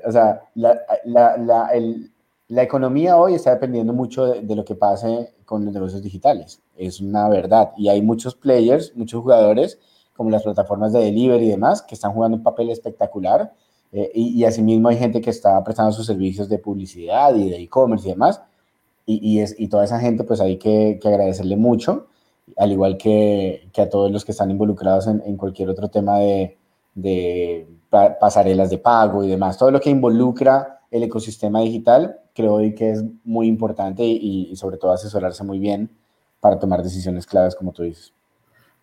O 0.06 0.10
sea, 0.10 0.40
la, 0.54 0.80
la, 1.04 1.36
la, 1.36 1.68
el, 1.74 2.10
la 2.48 2.62
economía 2.62 3.18
hoy 3.18 3.34
está 3.34 3.50
dependiendo 3.50 3.92
mucho 3.92 4.24
de, 4.24 4.56
lo 4.56 4.64
que 4.64 4.76
pase 4.76 5.34
con 5.44 5.62
los 5.66 5.74
negocios 5.74 6.02
digitales. 6.02 6.62
Es 6.74 7.02
una 7.02 7.28
verdad. 7.28 7.72
Y 7.76 7.88
hay 7.90 8.00
muchos 8.00 8.34
players, 8.34 8.96
muchos 8.96 9.20
jugadores, 9.20 9.78
como 10.16 10.30
las 10.30 10.42
plataformas 10.42 10.92
de 10.92 11.00
delivery 11.00 11.46
y 11.46 11.50
demás, 11.50 11.82
que 11.82 11.94
están 11.94 12.12
jugando 12.12 12.36
un 12.36 12.42
papel 12.42 12.70
espectacular. 12.70 13.52
Eh, 13.92 14.10
y, 14.14 14.40
y, 14.40 14.44
asimismo 14.44 14.88
hay 14.88 14.96
gente 14.96 15.20
que 15.20 15.30
está 15.30 15.62
prestando 15.62 15.92
sus 15.92 16.06
servicios 16.06 16.48
de 16.48 16.58
publicidad 16.58 17.34
y 17.34 17.50
de 17.50 17.56
e-commerce 17.62 18.08
y 18.08 18.12
demás. 18.12 18.42
Y, 19.06 19.20
y, 19.22 19.40
es, 19.40 19.54
y 19.58 19.68
toda 19.68 19.84
esa 19.84 20.00
gente, 20.00 20.24
pues 20.24 20.40
hay 20.40 20.58
que, 20.58 20.98
que 21.00 21.08
agradecerle 21.08 21.56
mucho, 21.56 22.08
al 22.56 22.72
igual 22.72 22.96
que, 22.96 23.68
que, 23.72 23.82
a 23.82 23.88
todos 23.88 24.10
los 24.10 24.24
que 24.24 24.32
están 24.32 24.50
involucrados 24.50 25.06
en, 25.06 25.22
en 25.24 25.36
cualquier 25.36 25.68
otro 25.70 25.88
tema 25.88 26.18
de, 26.18 26.58
de 26.94 27.68
pasarelas 27.90 28.70
de 28.70 28.78
pago 28.78 29.22
y 29.22 29.28
demás. 29.28 29.58
Todo 29.58 29.70
lo 29.70 29.80
que 29.80 29.90
involucra 29.90 30.80
el 30.90 31.02
ecosistema 31.02 31.60
digital, 31.60 32.20
creo 32.34 32.58
que 32.74 32.90
es 32.90 33.04
muy 33.24 33.46
importante 33.46 34.04
y, 34.04 34.54
sobre 34.56 34.78
todo 34.78 34.92
asesorarse 34.92 35.44
muy 35.44 35.58
bien 35.58 35.90
para 36.40 36.58
tomar 36.58 36.82
decisiones 36.82 37.26
claves, 37.26 37.54
como 37.54 37.72
tú 37.72 37.82
dices. 37.82 38.12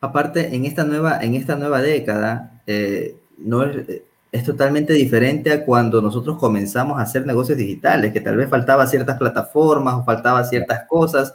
Aparte, 0.04 0.54
en 0.54 0.66
esta 0.66 0.84
nueva, 0.84 1.20
en 1.22 1.34
esta 1.34 1.56
nueva 1.56 1.82
década, 1.82 2.62
eh, 2.68 3.16
no 3.38 3.64
es, 3.64 4.02
es, 4.34 4.44
totalmente 4.44 4.92
diferente 4.92 5.50
a 5.50 5.64
cuando 5.64 6.02
nosotros 6.02 6.38
comenzamos 6.38 7.00
a 7.00 7.04
hacer 7.04 7.26
negocios 7.26 7.58
digitales, 7.58 8.12
que 8.12 8.20
tal 8.20 8.36
vez 8.36 8.50
faltaba 8.50 8.86
ciertas 8.86 9.18
plataformas 9.18 9.94
o 9.96 10.04
faltaba 10.04 10.44
ciertas 10.44 10.86
cosas 10.90 11.34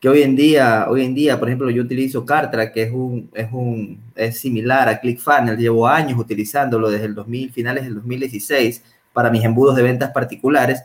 que 0.00 0.08
hoy 0.08 0.22
en 0.22 0.36
día, 0.36 0.86
hoy 0.88 1.04
en 1.04 1.14
día, 1.14 1.38
por 1.38 1.48
ejemplo, 1.48 1.68
yo 1.68 1.82
utilizo 1.82 2.24
Cartra, 2.24 2.72
que 2.72 2.84
es 2.84 2.92
un, 2.92 3.28
es 3.34 3.48
un, 3.52 4.00
es 4.14 4.38
similar 4.38 4.88
a 4.88 5.00
ClickFunnels, 5.00 5.58
llevo 5.58 5.86
años 5.86 6.18
utilizándolo 6.18 6.88
desde 6.90 7.04
el 7.04 7.14
2000, 7.14 7.52
finales 7.52 7.84
del 7.84 7.96
2016, 7.96 8.82
para 9.12 9.30
mis 9.30 9.44
embudos 9.44 9.76
de 9.76 9.82
ventas 9.82 10.12
particulares, 10.12 10.82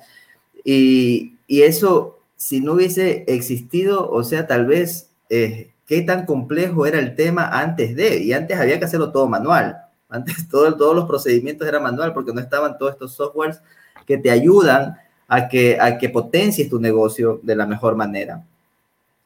y, 0.65 1.35
y 1.47 1.61
eso, 1.61 2.19
si 2.35 2.59
no 2.59 2.73
hubiese 2.73 3.23
existido, 3.27 4.09
o 4.11 4.25
sea, 4.25 4.45
tal 4.45 4.65
vez, 4.65 5.09
eh, 5.29 5.72
qué 5.93 6.01
tan 6.01 6.25
complejo 6.25 6.87
era 6.87 6.97
el 6.97 7.15
tema 7.15 7.47
antes 7.47 7.95
de, 7.95 8.17
y 8.17 8.33
antes 8.33 8.59
había 8.59 8.79
que 8.79 8.85
hacerlo 8.85 9.11
todo 9.11 9.27
manual, 9.27 9.77
antes 10.09 10.47
todo, 10.49 10.75
todos 10.75 10.95
los 10.95 11.05
procedimientos 11.05 11.67
eran 11.67 11.83
manual, 11.83 12.13
porque 12.13 12.33
no 12.33 12.41
estaban 12.41 12.79
todos 12.79 12.93
estos 12.93 13.13
softwares 13.13 13.61
que 14.07 14.17
te 14.17 14.31
ayudan 14.31 14.97
a 15.27 15.47
que, 15.47 15.77
a 15.79 15.99
que 15.99 16.09
potencies 16.09 16.67
tu 16.67 16.79
negocio 16.79 17.39
de 17.43 17.55
la 17.55 17.67
mejor 17.67 17.95
manera. 17.95 18.43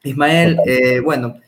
Ismael, 0.02 0.58
eh, 0.66 1.00
bueno, 1.00 1.40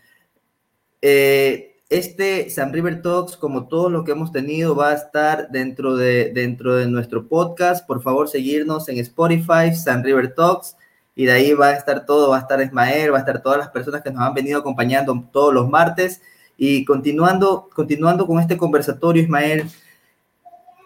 eh, 1.03 1.77
este 1.91 2.49
San 2.49 2.73
River 2.73 3.03
Talks, 3.03 3.37
como 3.37 3.69
todo 3.69 3.91
lo 3.91 4.05
que 4.05 4.13
hemos 4.13 4.33
tenido, 4.33 4.75
va 4.75 4.91
a 4.91 4.95
estar 4.95 5.51
dentro 5.51 5.97
de, 5.97 6.33
dentro 6.33 6.77
de 6.77 6.87
nuestro 6.87 7.29
podcast. 7.29 7.87
Por 7.87 8.01
favor, 8.03 8.29
seguirnos 8.29 8.89
en 8.89 8.99
Spotify, 8.99 9.75
San 9.75 10.03
River 10.03 10.35
Talks, 10.35 10.77
y 11.21 11.27
de 11.27 11.33
ahí 11.33 11.53
va 11.53 11.67
a 11.67 11.73
estar 11.73 12.07
todo, 12.07 12.31
va 12.31 12.39
a 12.39 12.41
estar 12.41 12.63
Ismael, 12.63 13.13
va 13.13 13.19
a 13.19 13.21
estar 13.21 13.43
todas 13.43 13.59
las 13.59 13.69
personas 13.69 14.01
que 14.01 14.11
nos 14.11 14.23
han 14.23 14.33
venido 14.33 14.59
acompañando 14.59 15.29
todos 15.31 15.53
los 15.53 15.69
martes. 15.69 16.23
Y 16.57 16.87
continuando, 16.87 17.69
continuando 17.75 18.27
con 18.27 18.41
este 18.41 18.57
conversatorio, 18.57 19.23
Ismael, 19.23 19.67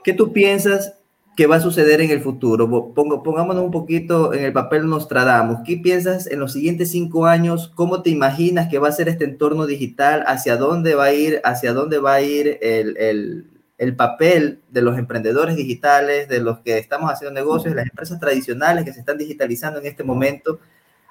¿qué 0.03 0.13
tú 0.13 0.33
piensas 0.33 0.95
qué 1.37 1.47
va 1.47 1.57
a 1.57 1.61
suceder 1.61 2.01
en 2.01 2.11
el 2.11 2.21
futuro. 2.21 2.93
Pongámonos 2.95 3.63
un 3.63 3.71
poquito 3.71 4.35
en 4.35 4.43
el 4.45 4.53
papel 4.53 4.89
Nostradamus. 4.89 5.61
¿Qué 5.65 5.77
piensas 5.77 6.27
en 6.27 6.41
los 6.41 6.53
siguientes 6.53 6.91
cinco 6.91 7.27
años? 7.27 7.71
¿Cómo 7.77 8.03
te 8.03 8.11
imaginas 8.11 8.69
que 8.69 8.81
va 8.81 8.89
a 8.89 8.93
ser 8.93 9.09
este 9.09 9.25
entorno 9.25 9.67
digital? 9.67 10.25
¿Hacia 10.27 10.57
dónde 10.57 10.97
va 10.97 11.05
a 11.05 11.13
ir, 11.13 11.41
hacia 11.45 11.73
dónde 11.73 11.99
va 11.99 12.15
a 12.15 12.23
ir 12.23 12.59
el, 12.61 13.47
el 13.79 13.97
papel 13.97 14.61
de 14.71 14.83
los 14.83 14.99
emprendedores 14.99 15.57
digitales, 15.57 16.29
de 16.29 16.41
los 16.41 16.61
que 16.61 16.79
estamos 16.79 17.11
haciendo 17.11 17.35
negocios, 17.35 17.75
de 17.75 17.81
las 17.81 17.91
empresas 17.91 18.21
tradicionales 18.21 18.85
que 18.85 18.93
se 18.93 19.01
están 19.01 19.19
digitalizando 19.19 19.81
en 19.81 19.87
este 19.87 20.05
momento? 20.05 20.59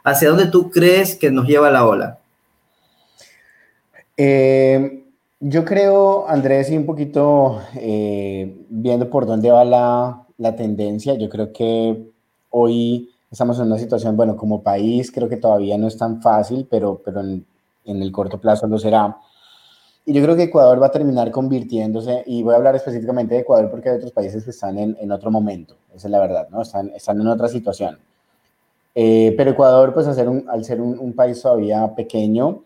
¿Hacia 0.04 0.30
dónde 0.30 0.48
tú 0.48 0.70
crees 0.70 1.16
que 1.16 1.32
nos 1.32 1.48
lleva 1.48 1.72
la 1.72 1.86
ola? 1.86 2.20
Eh, 4.18 5.04
yo 5.40 5.66
creo, 5.66 6.28
Andrés, 6.30 6.70
y 6.70 6.78
un 6.78 6.86
poquito 6.86 7.62
eh, 7.76 8.56
viendo 8.70 9.10
por 9.10 9.26
dónde 9.26 9.52
va 9.52 9.66
la, 9.66 10.26
la, 10.38 10.56
tendencia, 10.56 11.16
yo 11.16 11.30
creo 11.30 11.52
que 11.52 12.12
hoy 12.50 13.10
estamos 13.32 13.60
en 13.60 13.68
una 13.68 13.78
situación, 13.78 14.16
bueno, 14.16 14.38
como 14.38 14.62
país 14.62 15.12
creo 15.12 15.28
que 15.28 15.38
todavía 15.38 15.78
no 15.78 15.88
es 15.88 15.98
tan 15.98 16.22
fácil, 16.22 16.68
pero, 16.70 17.02
pero 17.04 17.22
en, 17.22 17.46
en 17.86 18.02
el 18.02 18.12
corto 18.12 18.40
plazo 18.40 18.68
lo 18.68 18.78
será. 18.78 19.18
Y 20.06 20.14
yo 20.14 20.22
creo 20.22 20.36
que 20.36 20.44
Ecuador 20.44 20.82
va 20.82 20.88
a 20.88 20.92
terminar 20.92 21.32
convirtiéndose, 21.32 22.24
y 22.26 22.44
voy 22.44 22.54
a 22.54 22.58
hablar 22.58 22.76
específicamente 22.76 23.36
de 23.36 23.42
Ecuador 23.42 23.70
porque 23.72 23.90
hay 23.90 23.96
otros 23.96 24.12
países 24.12 24.44
que 24.44 24.50
están 24.50 24.78
en, 24.78 24.98
en 25.00 25.12
otro 25.12 25.32
momento, 25.32 25.78
esa 25.96 26.08
es 26.08 26.12
la 26.12 26.20
verdad, 26.20 26.50
¿no? 26.50 26.62
Están, 26.62 26.90
están 26.90 27.22
en 27.22 27.28
otra 27.28 27.48
situación. 27.48 27.98
Eh, 28.96 29.34
pero 29.38 29.52
Ecuador, 29.52 29.94
pues 29.94 30.06
al 30.08 30.16
ser 30.16 30.30
un, 30.30 30.46
al 30.50 30.64
ser 30.66 30.82
un, 30.82 31.00
un 31.00 31.14
país 31.14 31.42
todavía 31.42 31.96
pequeño, 31.96 32.64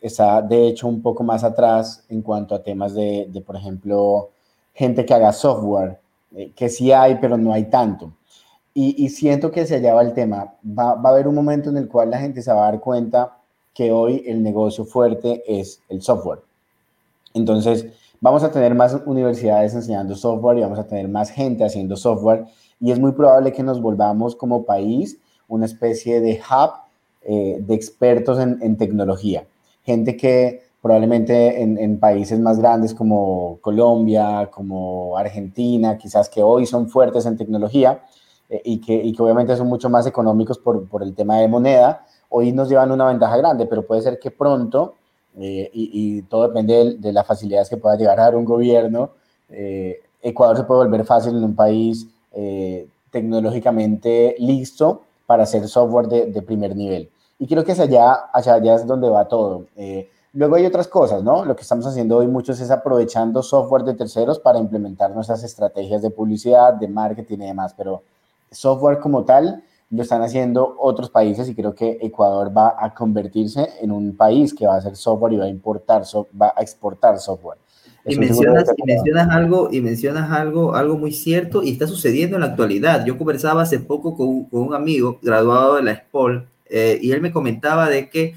está 0.00 0.42
de 0.42 0.68
hecho 0.68 0.88
un 0.88 1.02
poco 1.02 1.22
más 1.22 1.44
atrás 1.44 2.04
en 2.08 2.22
cuanto 2.22 2.54
a 2.54 2.62
temas 2.62 2.94
de, 2.94 3.28
de 3.30 3.40
por 3.40 3.56
ejemplo, 3.56 4.30
gente 4.74 5.04
que 5.04 5.14
haga 5.14 5.32
software, 5.32 6.00
eh, 6.34 6.52
que 6.54 6.68
sí 6.68 6.92
hay, 6.92 7.16
pero 7.20 7.36
no 7.36 7.52
hay 7.52 7.64
tanto. 7.64 8.12
Y, 8.74 9.04
y 9.04 9.08
siento 9.08 9.50
que 9.50 9.66
se 9.66 9.76
allá 9.76 9.94
va 9.94 10.02
el 10.02 10.12
tema. 10.14 10.54
Va, 10.64 10.94
va, 10.94 11.10
a 11.10 11.12
haber 11.12 11.26
un 11.26 11.34
momento 11.34 11.70
en 11.70 11.76
el 11.76 11.88
cual 11.88 12.10
la 12.10 12.18
gente 12.18 12.42
se 12.42 12.52
va 12.52 12.68
a 12.68 12.70
dar 12.70 12.80
cuenta 12.80 13.38
que 13.74 13.90
hoy 13.92 14.24
el 14.26 14.42
negocio 14.42 14.84
fuerte 14.84 15.42
es 15.46 15.80
el 15.88 16.02
software. 16.02 16.40
Entonces, 17.34 17.86
vamos 18.20 18.42
a 18.42 18.50
tener 18.50 18.74
más 18.74 18.96
universidades 19.06 19.74
enseñando 19.74 20.14
software 20.14 20.58
y 20.58 20.62
vamos 20.62 20.78
a 20.78 20.86
tener 20.86 21.08
más 21.08 21.30
gente 21.30 21.64
haciendo 21.64 21.96
software. 21.96 22.46
Y 22.80 22.92
es 22.92 22.98
muy 22.98 23.12
probable 23.12 23.52
que 23.52 23.62
nos 23.62 23.80
volvamos 23.80 24.36
como 24.36 24.64
país 24.64 25.18
una 25.48 25.66
especie 25.66 26.20
de 26.20 26.40
hub 26.40 26.70
eh, 27.22 27.58
de 27.60 27.74
expertos 27.74 28.38
en, 28.38 28.76
tecnología 28.76 29.44
gente 29.88 30.16
que 30.16 30.62
probablemente 30.82 31.62
en, 31.62 31.98
países 31.98 32.38
más 32.38 32.58
grandes 32.58 32.94
como 32.94 33.58
Colombia, 33.62 34.50
como 34.52 35.16
Argentina, 35.16 35.96
quizás 35.96 36.28
que 36.28 36.42
hoy 36.42 36.66
son 36.66 36.88
fuertes 36.88 37.24
en 37.24 37.36
tecnología 37.38 38.04
eh, 38.50 38.60
y, 38.64 38.80
que, 38.80 38.94
y, 38.94 39.12
que, 39.14 39.22
obviamente 39.22 39.56
son 39.56 39.66
mucho 39.66 39.88
más 39.88 40.06
económicos 40.06 40.58
por, 40.58 40.86
por, 40.88 41.02
el 41.02 41.14
tema 41.14 41.38
de 41.38 41.48
moneda, 41.48 42.04
hoy 42.28 42.52
nos 42.52 42.68
llevan 42.68 42.92
una 42.92 43.06
ventaja 43.06 43.36
grande, 43.38 43.64
pero 43.66 43.86
puede 43.86 44.02
ser 44.02 44.18
que 44.18 44.30
pronto, 44.30 44.94
eh, 45.36 45.70
y, 45.72 46.18
y, 46.18 46.22
todo 46.22 46.48
depende 46.48 46.74
de, 46.74 46.94
de, 46.96 47.12
las 47.12 47.26
facilidades 47.26 47.68
que 47.68 47.76
pueda 47.76 47.96
llegar 47.96 48.18
a 48.18 48.24
dar 48.24 48.36
un 48.36 48.44
gobierno, 48.44 49.10
eh, 49.50 50.00
Ecuador 50.22 50.56
se 50.56 50.64
puede 50.64 50.84
volver 50.84 51.04
fácil 51.04 51.36
en 51.36 51.44
un 51.44 51.54
país 51.54 52.06
eh, 52.32 52.88
tecnológicamente 53.10 54.36
listo 54.38 55.02
para 55.26 55.44
hacer 55.44 55.66
software 55.68 56.08
de, 56.08 56.26
de 56.26 56.42
primer 56.42 56.74
nivel. 56.74 57.10
Y 57.38 57.46
creo 57.46 57.64
que 57.64 57.72
hacia 57.72 57.84
allá, 57.84 58.12
hacia 58.32 58.54
allá 58.54 58.74
es 58.74 58.86
donde 58.86 59.08
va 59.08 59.28
todo. 59.28 59.66
Eh, 59.76 60.10
luego 60.32 60.56
hay 60.56 60.66
otras 60.66 60.88
cosas, 60.88 61.22
¿no? 61.22 61.44
Lo 61.44 61.54
que 61.54 61.62
estamos 61.62 61.86
haciendo 61.86 62.16
hoy 62.16 62.26
muchos 62.26 62.60
es 62.60 62.70
aprovechando 62.70 63.42
software 63.42 63.84
de 63.84 63.94
terceros 63.94 64.38
para 64.40 64.58
implementar 64.58 65.14
nuestras 65.14 65.44
estrategias 65.44 66.02
de 66.02 66.10
publicidad, 66.10 66.74
de 66.74 66.88
marketing 66.88 67.38
y 67.38 67.46
demás, 67.46 67.74
pero 67.76 68.02
software 68.50 68.98
como 68.98 69.24
tal 69.24 69.62
lo 69.90 70.02
están 70.02 70.22
haciendo 70.22 70.76
otros 70.78 71.10
países 71.10 71.48
y 71.48 71.54
creo 71.54 71.74
que 71.74 71.98
Ecuador 72.00 72.56
va 72.56 72.76
a 72.78 72.94
convertirse 72.94 73.68
en 73.80 73.90
un 73.90 74.16
país 74.16 74.52
que 74.52 74.66
va 74.66 74.74
a 74.74 74.78
hacer 74.78 74.96
software 74.96 75.32
y 75.32 75.36
va 75.36 75.44
a 75.46 75.48
importar, 75.48 76.02
va 76.40 76.52
a 76.54 76.62
exportar 76.62 77.18
software. 77.18 77.58
Y 78.04 78.16
mencionas, 78.16 78.64
y 78.76 78.82
mencionas, 78.84 79.28
algo, 79.30 79.68
y 79.70 79.80
mencionas 79.80 80.30
algo, 80.30 80.74
algo 80.74 80.96
muy 80.96 81.12
cierto 81.12 81.62
y 81.62 81.72
está 81.72 81.86
sucediendo 81.86 82.36
en 82.36 82.40
la 82.40 82.48
actualidad. 82.48 83.04
Yo 83.04 83.18
conversaba 83.18 83.62
hace 83.62 83.80
poco 83.80 84.16
con, 84.16 84.44
con 84.44 84.62
un 84.62 84.74
amigo 84.74 85.18
graduado 85.22 85.76
de 85.76 85.82
la 85.82 85.94
SPOL 85.94 86.48
eh, 86.70 86.98
y 87.00 87.12
él 87.12 87.20
me 87.20 87.32
comentaba 87.32 87.88
de 87.88 88.08
que 88.08 88.34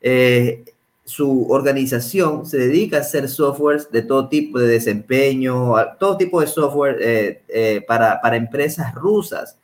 eh, 0.00 0.64
su 1.04 1.50
organización 1.50 2.46
se 2.46 2.58
dedica 2.58 2.98
a 2.98 3.00
hacer 3.00 3.28
softwares 3.28 3.90
de 3.90 4.02
todo 4.02 4.28
tipo 4.28 4.58
de 4.58 4.68
desempeño, 4.68 5.74
todo 5.98 6.16
tipo 6.16 6.40
de 6.40 6.46
software 6.46 6.96
eh, 7.00 7.84
para, 7.86 8.20
para, 8.20 8.36
empresas 8.36 8.94
rusas. 8.94 9.58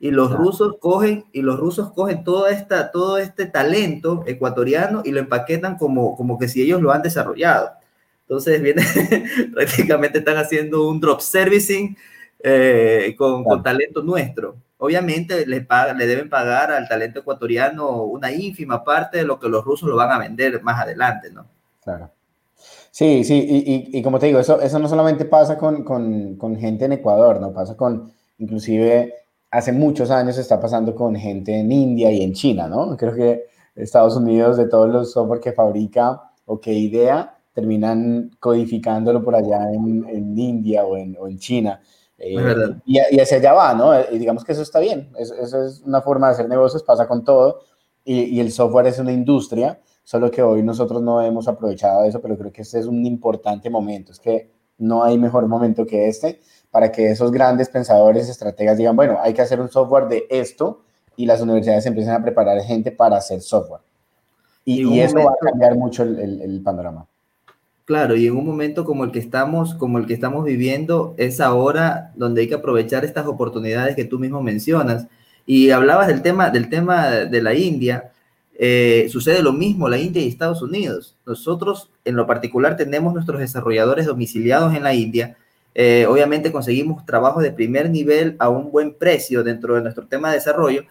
Y 0.00 0.10
los 0.10 0.32
rusos 0.32 0.76
cogen, 0.80 1.24
y 1.32 1.42
los 1.42 1.58
rusos 1.58 1.92
cogen 1.92 2.22
toda 2.22 2.50
esta, 2.50 2.90
todo 2.92 3.18
este 3.18 3.46
talento 3.46 4.22
ecuatoriano 4.26 5.02
y 5.04 5.10
lo 5.10 5.18
empaquetan 5.20 5.76
como, 5.76 6.16
como 6.16 6.38
que 6.38 6.48
si 6.48 6.62
ellos 6.62 6.80
lo 6.80 6.92
han 6.92 7.02
desarrollado. 7.02 7.70
Entonces, 8.22 8.60
viene, 8.62 8.82
prácticamente 9.54 10.18
están 10.18 10.36
haciendo 10.36 10.88
un 10.88 11.00
drop 11.00 11.20
servicing 11.20 11.96
con, 13.16 13.42
con 13.42 13.62
talento 13.62 14.02
nuestro. 14.02 14.56
obviamente 14.78 15.44
le, 15.46 15.66
le 15.96 16.06
deben 16.06 16.28
pagar 16.30 16.70
al 16.70 16.88
talento 16.88 17.20
ecuatoriano 17.20 18.04
una 18.04 18.30
ínfima 18.30 18.84
parte 18.84 19.18
de 19.18 19.24
lo 19.24 19.40
que 19.40 19.48
los 19.48 19.64
rusos 19.64 19.88
lo 19.88 19.96
van 19.96 20.12
a 20.12 20.18
vender 20.18 20.62
más 20.62 20.80
adelante, 20.80 21.30
¿no? 21.32 21.46
Claro. 21.82 22.10
Sí, 22.90 23.22
sí, 23.22 23.46
y, 23.48 23.98
y, 23.98 24.02
como 24.02 24.18
te 24.18 24.26
digo, 24.26 24.40
eso, 24.40 24.60
eso 24.60 24.78
no 24.78 24.88
solamente 24.88 25.24
pasa 25.24 25.56
con, 25.56 25.84
con, 25.84 26.36
con, 26.36 26.56
gente 26.56 26.84
en 26.84 26.92
Ecuador, 26.92 27.40
¿no? 27.40 27.52
Pasa 27.52 27.76
con, 27.76 28.12
inclusive, 28.38 29.14
hace 29.50 29.72
muchos 29.72 30.10
años 30.10 30.38
está 30.38 30.60
pasando 30.60 30.94
con 30.94 31.14
gente 31.16 31.58
en 31.58 31.72
India 31.72 32.10
y 32.10 32.22
en 32.22 32.32
China, 32.32 32.68
¿no? 32.68 32.96
Creo 32.96 33.14
que 33.14 33.46
Estados 33.74 34.16
Unidos, 34.16 34.56
de 34.56 34.66
todos 34.66 34.88
los 34.88 35.12
software 35.12 35.40
que 35.40 35.52
fabrica 35.52 36.32
o 36.44 36.60
que 36.60 36.72
idea, 36.72 37.38
terminan 37.52 38.30
codificándolo 38.38 39.22
por 39.22 39.34
allá 39.34 39.72
en, 39.72 40.04
en 40.08 40.38
India 40.38 40.84
o 40.84 40.96
en, 40.96 41.16
o 41.18 41.28
en 41.28 41.38
China. 41.38 41.80
Eh, 42.18 42.34
y, 42.84 42.98
y, 43.10 43.20
hacia 43.20 43.38
allá 43.38 43.52
va, 43.52 43.74
¿no? 43.74 43.92
Y 44.12 44.18
digamos 44.18 44.44
que 44.44 44.52
eso 44.52 44.62
está 44.62 44.80
bien, 44.80 45.10
eso, 45.18 45.34
eso, 45.34 45.64
es 45.64 45.80
una 45.82 46.00
forma 46.00 46.26
de 46.28 46.32
hacer 46.34 46.48
negocios, 46.48 46.82
pasa 46.82 47.06
con 47.06 47.24
todo, 47.24 47.60
y, 48.04 48.22
y, 48.22 48.40
el 48.40 48.50
software 48.50 48.88
es 48.88 48.98
una 48.98 49.12
industria, 49.12 49.80
solo 50.02 50.30
que 50.30 50.42
hoy 50.42 50.62
nosotros 50.62 51.00
no 51.00 51.22
hemos 51.22 51.46
aprovechado 51.46 52.04
eso, 52.04 52.20
pero 52.20 52.36
creo 52.36 52.52
que 52.52 52.62
este 52.62 52.80
es 52.80 52.86
un 52.86 53.06
importante 53.06 53.70
momento, 53.70 54.10
es 54.10 54.18
que 54.18 54.50
no 54.78 55.04
hay 55.04 55.18
mejor 55.18 55.46
momento 55.46 55.86
que 55.86 56.08
este 56.08 56.40
para 56.70 56.92
que 56.92 57.10
esos 57.10 57.30
grandes 57.32 57.68
pensadores, 57.68 58.28
estrategas 58.28 58.76
digan, 58.76 58.96
bueno, 58.96 59.18
hay 59.20 59.34
que 59.34 59.42
hacer 59.42 59.60
un 59.60 59.70
software 59.70 60.08
de 60.08 60.26
esto, 60.30 60.82
y 61.16 61.26
las 61.26 61.40
universidades 61.40 61.84
empiezan 61.86 62.20
a 62.20 62.22
preparar 62.22 62.60
gente 62.62 62.92
para 62.92 63.16
hacer 63.16 63.40
software. 63.40 63.80
Y, 64.64 64.86
y 64.86 65.00
eso 65.00 65.16
va 65.16 65.32
a 65.32 65.50
cambiar 65.50 65.74
mucho 65.74 66.02
el, 66.02 66.18
el, 66.18 66.42
el 66.42 66.60
panorama. 66.62 67.06
Claro, 67.86 68.16
y 68.16 68.26
en 68.26 68.36
un 68.36 68.44
momento 68.44 68.84
como 68.84 69.04
el 69.04 69.10
que 69.10 69.18
estamos, 69.18 69.74
como 69.74 69.96
el 69.96 70.06
que 70.06 70.12
estamos 70.12 70.44
viviendo, 70.44 71.14
es 71.16 71.40
ahora 71.40 72.12
donde 72.16 72.42
hay 72.42 72.48
que 72.48 72.54
aprovechar 72.54 73.02
estas 73.04 73.26
oportunidades 73.26 73.96
que 73.96 74.04
tú 74.04 74.18
mismo 74.18 74.42
mencionas. 74.42 75.06
Y 75.46 75.70
hablabas 75.70 76.06
del 76.06 76.20
tema, 76.20 76.50
del 76.50 76.68
tema 76.68 77.08
de 77.08 77.42
la 77.42 77.54
India. 77.54 78.12
Eh, 78.58 79.08
sucede 79.10 79.42
lo 79.42 79.54
mismo 79.54 79.88
la 79.88 79.96
India 79.96 80.20
y 80.20 80.28
Estados 80.28 80.60
Unidos. 80.60 81.16
Nosotros, 81.24 81.90
en 82.04 82.14
lo 82.14 82.26
particular, 82.26 82.76
tenemos 82.76 83.14
nuestros 83.14 83.40
desarrolladores 83.40 84.04
domiciliados 84.04 84.74
en 84.74 84.82
la 84.82 84.92
India. 84.92 85.38
Eh, 85.80 86.06
obviamente 86.08 86.50
conseguimos 86.50 87.06
trabajo 87.06 87.40
de 87.40 87.52
primer 87.52 87.88
nivel 87.88 88.34
a 88.40 88.48
un 88.48 88.72
buen 88.72 88.94
precio 88.94 89.44
dentro 89.44 89.76
de 89.76 89.80
nuestro 89.80 90.08
tema 90.08 90.28
de 90.28 90.34
desarrollo, 90.34 90.82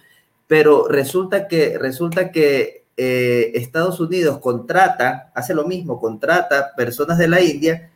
pero 0.48 0.88
resulta 0.88 1.50
que, 1.50 1.78
resulta 1.78 2.32
que 2.32 2.86
eh, 2.96 3.52
Estados 3.56 4.00
Unidos 4.00 4.40
contrata, 4.40 5.30
hace 5.36 5.54
lo 5.54 5.68
mismo, 5.68 6.00
contrata 6.00 6.72
personas 6.78 7.18
de 7.18 7.28
la 7.28 7.42
India, 7.42 7.92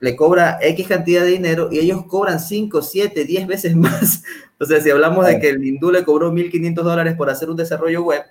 le 0.00 0.16
cobra 0.16 0.58
X 0.60 0.88
cantidad 0.88 1.22
de 1.22 1.30
dinero 1.30 1.68
y 1.70 1.78
ellos 1.78 2.04
cobran 2.06 2.40
5, 2.40 2.82
7, 2.82 3.24
10 3.24 3.46
veces 3.46 3.76
más. 3.76 4.24
o 4.58 4.64
sea, 4.64 4.80
si 4.80 4.90
hablamos 4.90 5.24
de 5.28 5.38
que 5.38 5.50
el 5.50 5.64
hindú 5.64 5.92
le 5.92 6.02
cobró 6.02 6.32
1.500 6.32 6.74
dólares 6.74 7.14
por 7.14 7.30
hacer 7.30 7.50
un 7.50 7.56
desarrollo 7.56 8.02
web, 8.02 8.24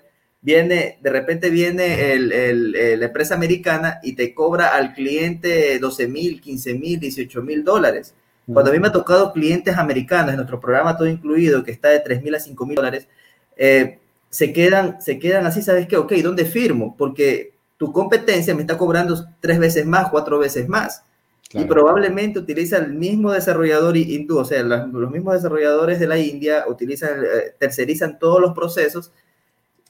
viene, 0.46 0.96
de 1.02 1.10
repente 1.10 1.50
viene 1.50 2.12
el, 2.12 2.30
el, 2.30 3.00
la 3.00 3.06
empresa 3.06 3.34
americana 3.34 3.98
y 4.04 4.14
te 4.14 4.32
cobra 4.32 4.68
al 4.68 4.94
cliente 4.94 5.76
12 5.80 6.06
mil, 6.06 6.40
15 6.40 6.74
mil, 6.74 7.00
18 7.00 7.42
mil 7.42 7.64
dólares. 7.64 8.14
Cuando 8.46 8.70
a 8.70 8.72
mí 8.74 8.78
me 8.78 8.86
ha 8.86 8.92
tocado 8.92 9.32
clientes 9.32 9.76
americanos 9.76 10.30
en 10.30 10.36
nuestro 10.36 10.60
programa 10.60 10.96
todo 10.96 11.08
incluido, 11.08 11.64
que 11.64 11.72
está 11.72 11.88
de 11.88 11.98
3 11.98 12.22
mil 12.22 12.32
a 12.36 12.38
5 12.38 12.64
mil 12.64 12.76
dólares, 12.76 13.08
eh, 13.56 13.98
se 14.30 14.52
quedan, 14.52 15.02
se 15.02 15.18
quedan 15.18 15.46
así, 15.46 15.62
¿sabes 15.62 15.88
qué? 15.88 15.96
Ok, 15.96 16.12
¿dónde 16.22 16.44
firmo? 16.44 16.94
Porque 16.96 17.54
tu 17.76 17.92
competencia 17.92 18.54
me 18.54 18.60
está 18.60 18.78
cobrando 18.78 19.26
tres 19.40 19.58
veces 19.58 19.84
más, 19.84 20.10
cuatro 20.10 20.38
veces 20.38 20.68
más. 20.68 21.02
Claro. 21.50 21.66
Y 21.66 21.68
probablemente 21.68 22.38
utiliza 22.38 22.78
el 22.78 22.92
mismo 22.92 23.32
desarrollador 23.32 23.96
hindú, 23.96 24.38
o 24.38 24.44
sea, 24.44 24.62
los, 24.62 24.92
los 24.92 25.10
mismos 25.10 25.34
desarrolladores 25.34 25.98
de 25.98 26.06
la 26.06 26.18
India 26.18 26.66
utilizan, 26.68 27.24
eh, 27.24 27.54
tercerizan 27.58 28.20
todos 28.20 28.40
los 28.40 28.52
procesos 28.52 29.12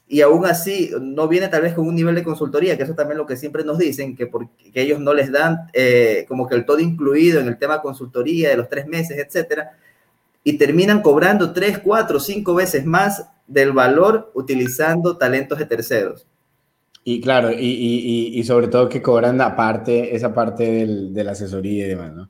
y 0.09 0.21
aún 0.21 0.45
así 0.45 0.91
no 1.01 1.27
viene 1.27 1.49
tal 1.49 1.63
vez 1.63 1.73
con 1.73 1.87
un 1.87 1.95
nivel 1.95 2.15
de 2.15 2.23
consultoría, 2.23 2.77
que 2.77 2.83
eso 2.83 2.95
también 2.95 3.13
es 3.13 3.17
lo 3.17 3.25
que 3.25 3.35
siempre 3.35 3.63
nos 3.63 3.77
dicen, 3.77 4.15
que, 4.15 4.27
porque, 4.27 4.71
que 4.71 4.81
ellos 4.81 4.99
no 4.99 5.13
les 5.13 5.31
dan 5.31 5.69
eh, 5.73 6.25
como 6.27 6.47
que 6.47 6.55
el 6.55 6.65
todo 6.65 6.79
incluido 6.79 7.41
en 7.41 7.47
el 7.47 7.57
tema 7.57 7.81
consultoría 7.81 8.49
de 8.49 8.57
los 8.57 8.69
tres 8.69 8.87
meses, 8.87 9.17
etcétera, 9.17 9.77
y 10.43 10.53
terminan 10.57 11.01
cobrando 11.01 11.51
tres, 11.51 11.79
cuatro, 11.79 12.21
cinco 12.21 12.55
veces 12.55 12.85
más 12.85 13.27
del 13.47 13.73
valor 13.73 14.31
utilizando 14.33 15.17
talentos 15.17 15.59
de 15.59 15.65
terceros. 15.65 16.25
Y 17.03 17.19
claro, 17.21 17.51
y, 17.51 17.55
y, 17.57 18.39
y 18.39 18.43
sobre 18.43 18.67
todo 18.67 18.87
que 18.87 19.01
cobran 19.01 19.39
aparte, 19.41 20.15
esa 20.15 20.33
parte 20.33 20.71
del, 20.71 21.13
de 21.13 21.23
la 21.23 21.31
asesoría 21.31 21.85
y 21.85 21.89
demás, 21.89 22.13
¿no? 22.13 22.29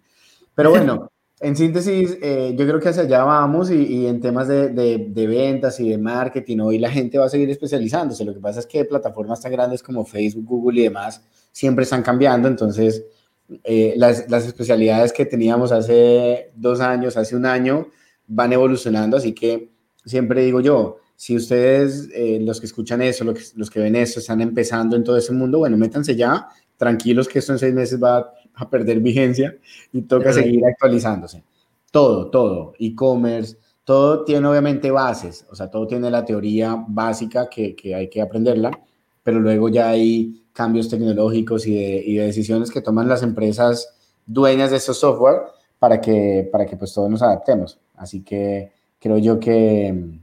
Pero 0.55 0.69
bueno, 0.71 1.11
en 1.39 1.55
síntesis, 1.55 2.17
eh, 2.21 2.55
yo 2.57 2.67
creo 2.67 2.79
que 2.79 2.89
hacia 2.89 3.03
allá 3.03 3.23
vamos 3.23 3.69
y, 3.69 4.07
en 4.07 4.19
temas 4.19 4.47
de, 4.47 5.11
ventas 5.13 5.79
y 5.79 5.89
de 5.89 5.97
marketing, 5.97 6.59
hoy 6.59 6.79
la 6.79 6.89
gente 6.89 7.17
va 7.17 7.25
a 7.25 7.29
seguir 7.29 7.49
especializándose. 7.49 8.25
Lo 8.25 8.33
que 8.33 8.39
pasa 8.39 8.59
es 8.59 8.65
que 8.65 8.85
plataformas 8.85 9.41
tan 9.41 9.51
grandes 9.51 9.83
como 9.83 10.03
Facebook, 10.03 10.45
Google 10.45 10.79
y 10.79 10.83
demás 10.85 11.21
siempre 11.51 11.83
están 11.83 12.01
cambiando, 12.01 12.47
entonces 12.47 13.03
eh, 13.63 13.93
las, 13.97 14.29
las 14.29 14.45
especialidades 14.45 15.13
que 15.13 15.25
teníamos 15.25 15.71
hace 15.71 16.51
dos 16.55 16.79
años, 16.79 17.17
hace 17.17 17.35
un 17.35 17.45
año, 17.45 17.87
van 18.27 18.53
evolucionando, 18.53 19.17
así 19.17 19.33
que 19.33 19.71
siempre 20.05 20.43
digo 20.43 20.59
yo, 20.59 20.97
si 21.15 21.35
ustedes, 21.35 22.09
eh, 22.13 22.39
los 22.41 22.59
que 22.59 22.67
escuchan 22.67 23.01
eso, 23.01 23.23
los 23.23 23.35
que, 23.35 23.43
los 23.55 23.69
que 23.71 23.79
ven 23.79 23.95
eso, 23.95 24.19
están 24.19 24.41
empezando 24.41 24.95
en 24.95 25.03
todo 25.03 25.17
ese 25.17 25.33
mundo, 25.33 25.59
bueno, 25.59 25.77
métanse 25.77 26.15
ya, 26.15 26.47
tranquilos 26.77 27.27
que 27.27 27.39
esto 27.39 27.53
en 27.53 27.59
seis 27.59 27.73
meses 27.73 28.01
va 28.01 28.31
a 28.57 28.69
perder 28.69 28.99
vigencia 28.99 29.55
y 29.93 30.01
toca 30.01 30.33
seguir 30.33 30.65
actualizándose. 30.65 31.43
Todo, 31.91 32.29
todo, 32.29 32.73
e-commerce, 32.79 33.57
todo 33.83 34.25
tiene 34.25 34.45
obviamente 34.47 34.91
bases, 34.91 35.45
o 35.49 35.55
sea, 35.55 35.69
todo 35.69 35.87
tiene 35.87 36.11
la 36.11 36.25
teoría 36.25 36.83
básica 36.87 37.49
que, 37.49 37.75
que 37.75 37.95
hay 37.95 38.09
que 38.09 38.21
aprenderla, 38.21 38.71
pero 39.23 39.39
luego 39.39 39.69
ya 39.69 39.89
hay 39.89 40.43
cambios 40.51 40.89
tecnológicos 40.89 41.67
y 41.67 41.75
de, 41.75 42.03
y 42.05 42.15
de, 42.15 42.25
decisiones 42.25 42.71
que 42.71 42.81
toman 42.81 43.07
las 43.07 43.23
empresas 43.23 43.95
dueñas 44.25 44.71
de 44.71 44.77
esos 44.77 44.97
software 44.97 45.43
para 45.79 46.01
que, 46.01 46.49
para 46.51 46.65
que 46.65 46.75
pues 46.75 46.93
todos 46.93 47.09
nos 47.09 47.21
adaptemos. 47.21 47.79
Así 47.95 48.23
que 48.23 48.71
creo 48.99 49.17
yo 49.17 49.39
que, 49.39 50.19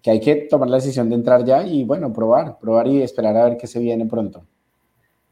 que 0.00 0.10
hay 0.10 0.20
que 0.20 0.36
tomar 0.48 0.70
la 0.70 0.76
decisión 0.76 1.08
de 1.08 1.16
entrar 1.16 1.44
ya 1.44 1.66
y 1.66 1.84
bueno, 1.84 2.12
probar, 2.12 2.58
probar 2.58 2.86
y 2.86 3.02
esperar 3.02 3.36
a 3.36 3.44
ver 3.44 3.56
qué 3.56 3.66
se 3.66 3.80
viene 3.80 4.06
pronto. 4.06 4.44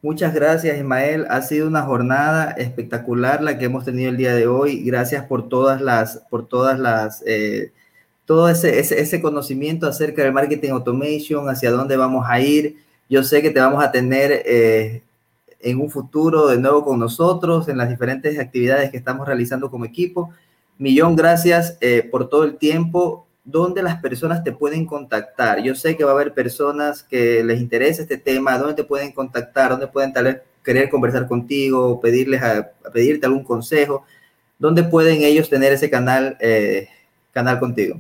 Muchas 0.07 0.33
gracias, 0.33 0.79
Ismael. 0.79 1.27
Ha 1.31 1.43
sido 1.43 1.67
una 1.67 1.83
jornada 1.83 2.53
espectacular 2.53 3.43
la 3.43 3.59
que 3.59 3.65
hemos 3.65 3.85
tenido 3.85 4.09
el 4.09 4.17
día 4.17 4.37
de 4.37 4.47
hoy. 4.47 4.85
Gracias 4.85 5.25
por 5.25 5.49
todas 5.49 5.81
las, 5.81 6.19
por 6.31 6.47
todas 6.47 6.79
las, 6.79 7.25
eh, 7.27 7.73
todo 8.25 8.49
ese, 8.49 8.79
ese, 8.79 9.01
ese, 9.01 9.21
conocimiento 9.21 9.89
acerca 9.89 10.23
del 10.23 10.33
marketing 10.33 10.71
automation, 10.71 11.49
hacia 11.49 11.73
dónde 11.73 11.97
vamos 11.97 12.25
a 12.29 12.39
ir. 12.39 12.77
Yo 13.11 13.25
sé 13.25 13.43
que 13.43 13.51
te 13.51 13.59
vamos 13.59 13.83
a 13.83 13.91
tener 13.91 14.45
eh, 14.47 15.03
en 15.59 15.81
un 15.81 15.91
futuro 15.91 16.47
de 16.47 16.59
nuevo 16.59 16.85
con 16.85 17.01
nosotros 17.01 17.67
en 17.69 17.77
las 17.77 17.89
diferentes 17.89 18.39
actividades 18.39 18.93
que 18.93 18.99
estamos 18.99 19.27
realizando 19.27 19.73
como 19.73 19.87
equipo. 19.87 20.31
Millón 20.79 21.17
gracias 21.17 21.79
eh, 21.81 22.09
por 22.09 22.29
todo 22.29 22.45
el 22.45 22.59
tiempo 22.59 23.26
dónde 23.47 23.83
las 23.83 24.01
personas 24.03 24.45
te 24.45 24.53
pueden 24.53 24.85
contactar. 24.85 25.63
Yo 25.63 25.75
sé 25.75 25.97
que 25.97 26.05
va 26.05 26.11
a 26.11 26.15
haber 26.15 26.35
personas 26.35 27.03
que 27.03 27.43
les 27.45 27.61
interesa 27.61 28.03
este 28.03 28.19
tema, 28.19 28.59
dónde 28.59 28.75
te 28.75 28.85
pueden 28.85 29.13
contactar, 29.13 29.71
dónde 29.71 29.87
pueden 29.87 30.13
tal 30.13 30.25
vez 30.25 30.43
querer 30.65 30.91
conversar 30.91 31.29
contigo, 31.29 32.01
pedirles 32.01 32.43
pedirte 32.93 33.27
algún 33.27 33.45
consejo, 33.45 34.03
dónde 34.59 34.83
pueden 34.83 35.23
ellos 35.23 35.49
tener 35.49 35.73
ese 35.73 35.89
canal, 35.89 36.37
eh, 36.41 36.89
canal 37.33 37.61
contigo. 37.61 37.97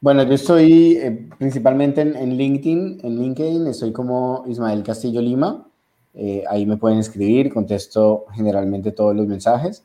Bueno, 0.00 0.22
yo 0.22 0.34
estoy 0.34 0.96
eh, 0.96 1.28
principalmente 1.36 2.00
en, 2.00 2.14
en, 2.14 2.36
LinkedIn, 2.36 3.00
en 3.02 3.20
LinkedIn 3.20 3.66
estoy 3.66 3.92
como 3.92 4.44
Ismael 4.46 4.84
Castillo 4.84 5.20
Lima, 5.20 5.66
eh, 6.14 6.44
ahí 6.48 6.66
me 6.66 6.76
pueden 6.76 6.98
escribir, 6.98 7.52
contesto 7.52 8.26
generalmente 8.32 8.92
todos 8.92 9.14
los 9.16 9.26
mensajes 9.26 9.84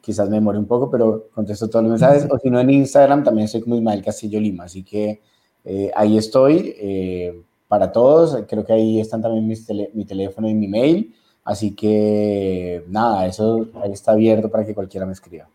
quizás 0.00 0.28
me 0.28 0.36
demore 0.36 0.58
un 0.58 0.66
poco, 0.66 0.90
pero 0.90 1.28
contesto 1.34 1.68
todos 1.68 1.84
los 1.84 1.90
mensajes, 1.90 2.26
o 2.30 2.38
si 2.38 2.50
no 2.50 2.60
en 2.60 2.70
Instagram 2.70 3.24
también 3.24 3.46
estoy 3.46 3.62
como 3.62 3.76
Ismael 3.76 4.02
Castillo 4.02 4.40
Lima, 4.40 4.64
así 4.64 4.82
que 4.82 5.20
eh, 5.64 5.90
ahí 5.94 6.16
estoy 6.16 6.74
eh, 6.78 7.42
para 7.68 7.90
todos, 7.90 8.44
creo 8.48 8.64
que 8.64 8.72
ahí 8.72 9.00
están 9.00 9.22
también 9.22 9.46
mis 9.46 9.66
tele, 9.66 9.90
mi 9.94 10.04
teléfono 10.04 10.48
y 10.48 10.54
mi 10.54 10.68
mail, 10.68 11.14
así 11.44 11.74
que 11.74 12.84
nada, 12.88 13.26
eso 13.26 13.66
ahí 13.82 13.92
está 13.92 14.12
abierto 14.12 14.50
para 14.50 14.64
que 14.64 14.74
cualquiera 14.74 15.06
me 15.06 15.12
escriba. 15.12 15.48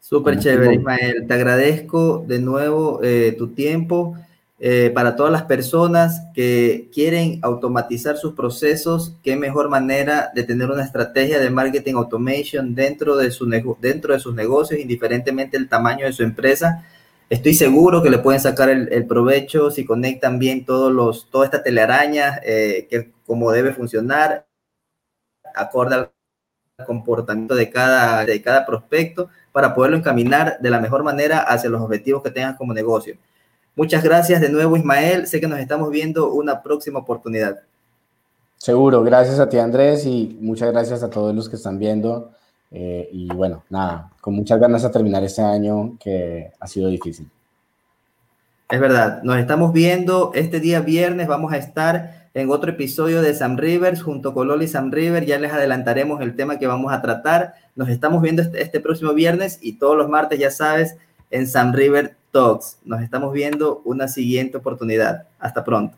Súper 0.00 0.38
chévere, 0.38 0.74
Ismael, 0.74 1.26
te 1.26 1.32
agradezco 1.32 2.22
de 2.26 2.38
nuevo 2.38 3.00
eh, 3.02 3.34
tu 3.38 3.48
tiempo. 3.48 4.14
Eh, 4.66 4.90
para 4.94 5.14
todas 5.14 5.30
las 5.30 5.42
personas 5.42 6.22
que 6.32 6.88
quieren 6.90 7.38
automatizar 7.42 8.16
sus 8.16 8.32
procesos, 8.32 9.14
qué 9.22 9.36
mejor 9.36 9.68
manera 9.68 10.30
de 10.34 10.42
tener 10.42 10.70
una 10.70 10.82
estrategia 10.82 11.38
de 11.38 11.50
marketing 11.50 11.96
automation 11.96 12.74
dentro 12.74 13.14
de, 13.14 13.30
su 13.30 13.44
dentro 13.78 14.14
de 14.14 14.20
sus 14.20 14.34
negocios, 14.34 14.80
indiferentemente 14.80 15.58
el 15.58 15.68
tamaño 15.68 16.06
de 16.06 16.14
su 16.14 16.22
empresa. 16.22 16.82
Estoy 17.28 17.52
seguro 17.52 18.02
que 18.02 18.08
le 18.08 18.20
pueden 18.20 18.40
sacar 18.40 18.70
el, 18.70 18.90
el 18.90 19.06
provecho 19.06 19.70
si 19.70 19.84
conectan 19.84 20.38
bien 20.38 20.64
todos 20.64 20.90
los, 20.90 21.28
toda 21.30 21.44
esta 21.44 21.62
telaraña, 21.62 22.40
eh, 22.42 22.86
que 22.88 23.12
como 23.26 23.52
debe 23.52 23.74
funcionar, 23.74 24.46
acorde 25.54 25.94
al 25.94 26.10
comportamiento 26.86 27.54
de 27.54 27.68
cada, 27.68 28.24
de 28.24 28.40
cada 28.40 28.64
prospecto 28.64 29.28
para 29.52 29.74
poderlo 29.74 29.98
encaminar 29.98 30.56
de 30.58 30.70
la 30.70 30.80
mejor 30.80 31.02
manera 31.02 31.40
hacia 31.40 31.68
los 31.68 31.82
objetivos 31.82 32.22
que 32.22 32.30
tengas 32.30 32.56
como 32.56 32.72
negocio. 32.72 33.18
Muchas 33.76 34.04
gracias 34.04 34.40
de 34.40 34.48
nuevo, 34.50 34.76
Ismael. 34.76 35.26
Sé 35.26 35.40
que 35.40 35.48
nos 35.48 35.58
estamos 35.58 35.90
viendo 35.90 36.32
una 36.32 36.62
próxima 36.62 37.00
oportunidad. 37.00 37.60
Seguro, 38.56 39.02
gracias 39.02 39.40
a 39.40 39.48
ti, 39.48 39.58
Andrés, 39.58 40.06
y 40.06 40.38
muchas 40.40 40.72
gracias 40.72 41.02
a 41.02 41.10
todos 41.10 41.34
los 41.34 41.48
que 41.48 41.56
están 41.56 41.78
viendo. 41.78 42.30
Eh, 42.70 43.08
y 43.12 43.28
bueno, 43.28 43.64
nada, 43.68 44.10
con 44.20 44.34
muchas 44.34 44.58
ganas 44.60 44.84
a 44.84 44.90
terminar 44.90 45.22
este 45.24 45.42
año 45.42 45.96
que 45.98 46.50
ha 46.58 46.66
sido 46.66 46.88
difícil. 46.88 47.28
Es 48.70 48.80
verdad, 48.80 49.22
nos 49.22 49.38
estamos 49.38 49.72
viendo 49.72 50.30
este 50.34 50.60
día 50.60 50.80
viernes, 50.80 51.28
vamos 51.28 51.52
a 51.52 51.58
estar 51.58 52.30
en 52.32 52.50
otro 52.50 52.70
episodio 52.70 53.22
de 53.22 53.34
Sam 53.34 53.58
Rivers 53.58 54.02
junto 54.02 54.34
con 54.34 54.48
Loli 54.48 54.66
Sam 54.66 54.90
River, 54.90 55.26
ya 55.26 55.38
les 55.38 55.52
adelantaremos 55.52 56.20
el 56.20 56.34
tema 56.34 56.58
que 56.58 56.66
vamos 56.66 56.92
a 56.92 57.02
tratar. 57.02 57.54
Nos 57.76 57.88
estamos 57.88 58.22
viendo 58.22 58.42
este, 58.42 58.62
este 58.62 58.80
próximo 58.80 59.12
viernes 59.14 59.58
y 59.60 59.74
todos 59.74 59.96
los 59.96 60.08
martes, 60.08 60.38
ya 60.38 60.50
sabes, 60.50 60.96
en 61.30 61.46
Sam 61.46 61.74
River 61.74 62.16
Talks. 62.34 62.80
Nos 62.84 63.00
estamos 63.00 63.32
viendo 63.32 63.80
una 63.84 64.08
siguiente 64.08 64.56
oportunidad. 64.56 65.28
Hasta 65.38 65.64
pronto. 65.64 65.96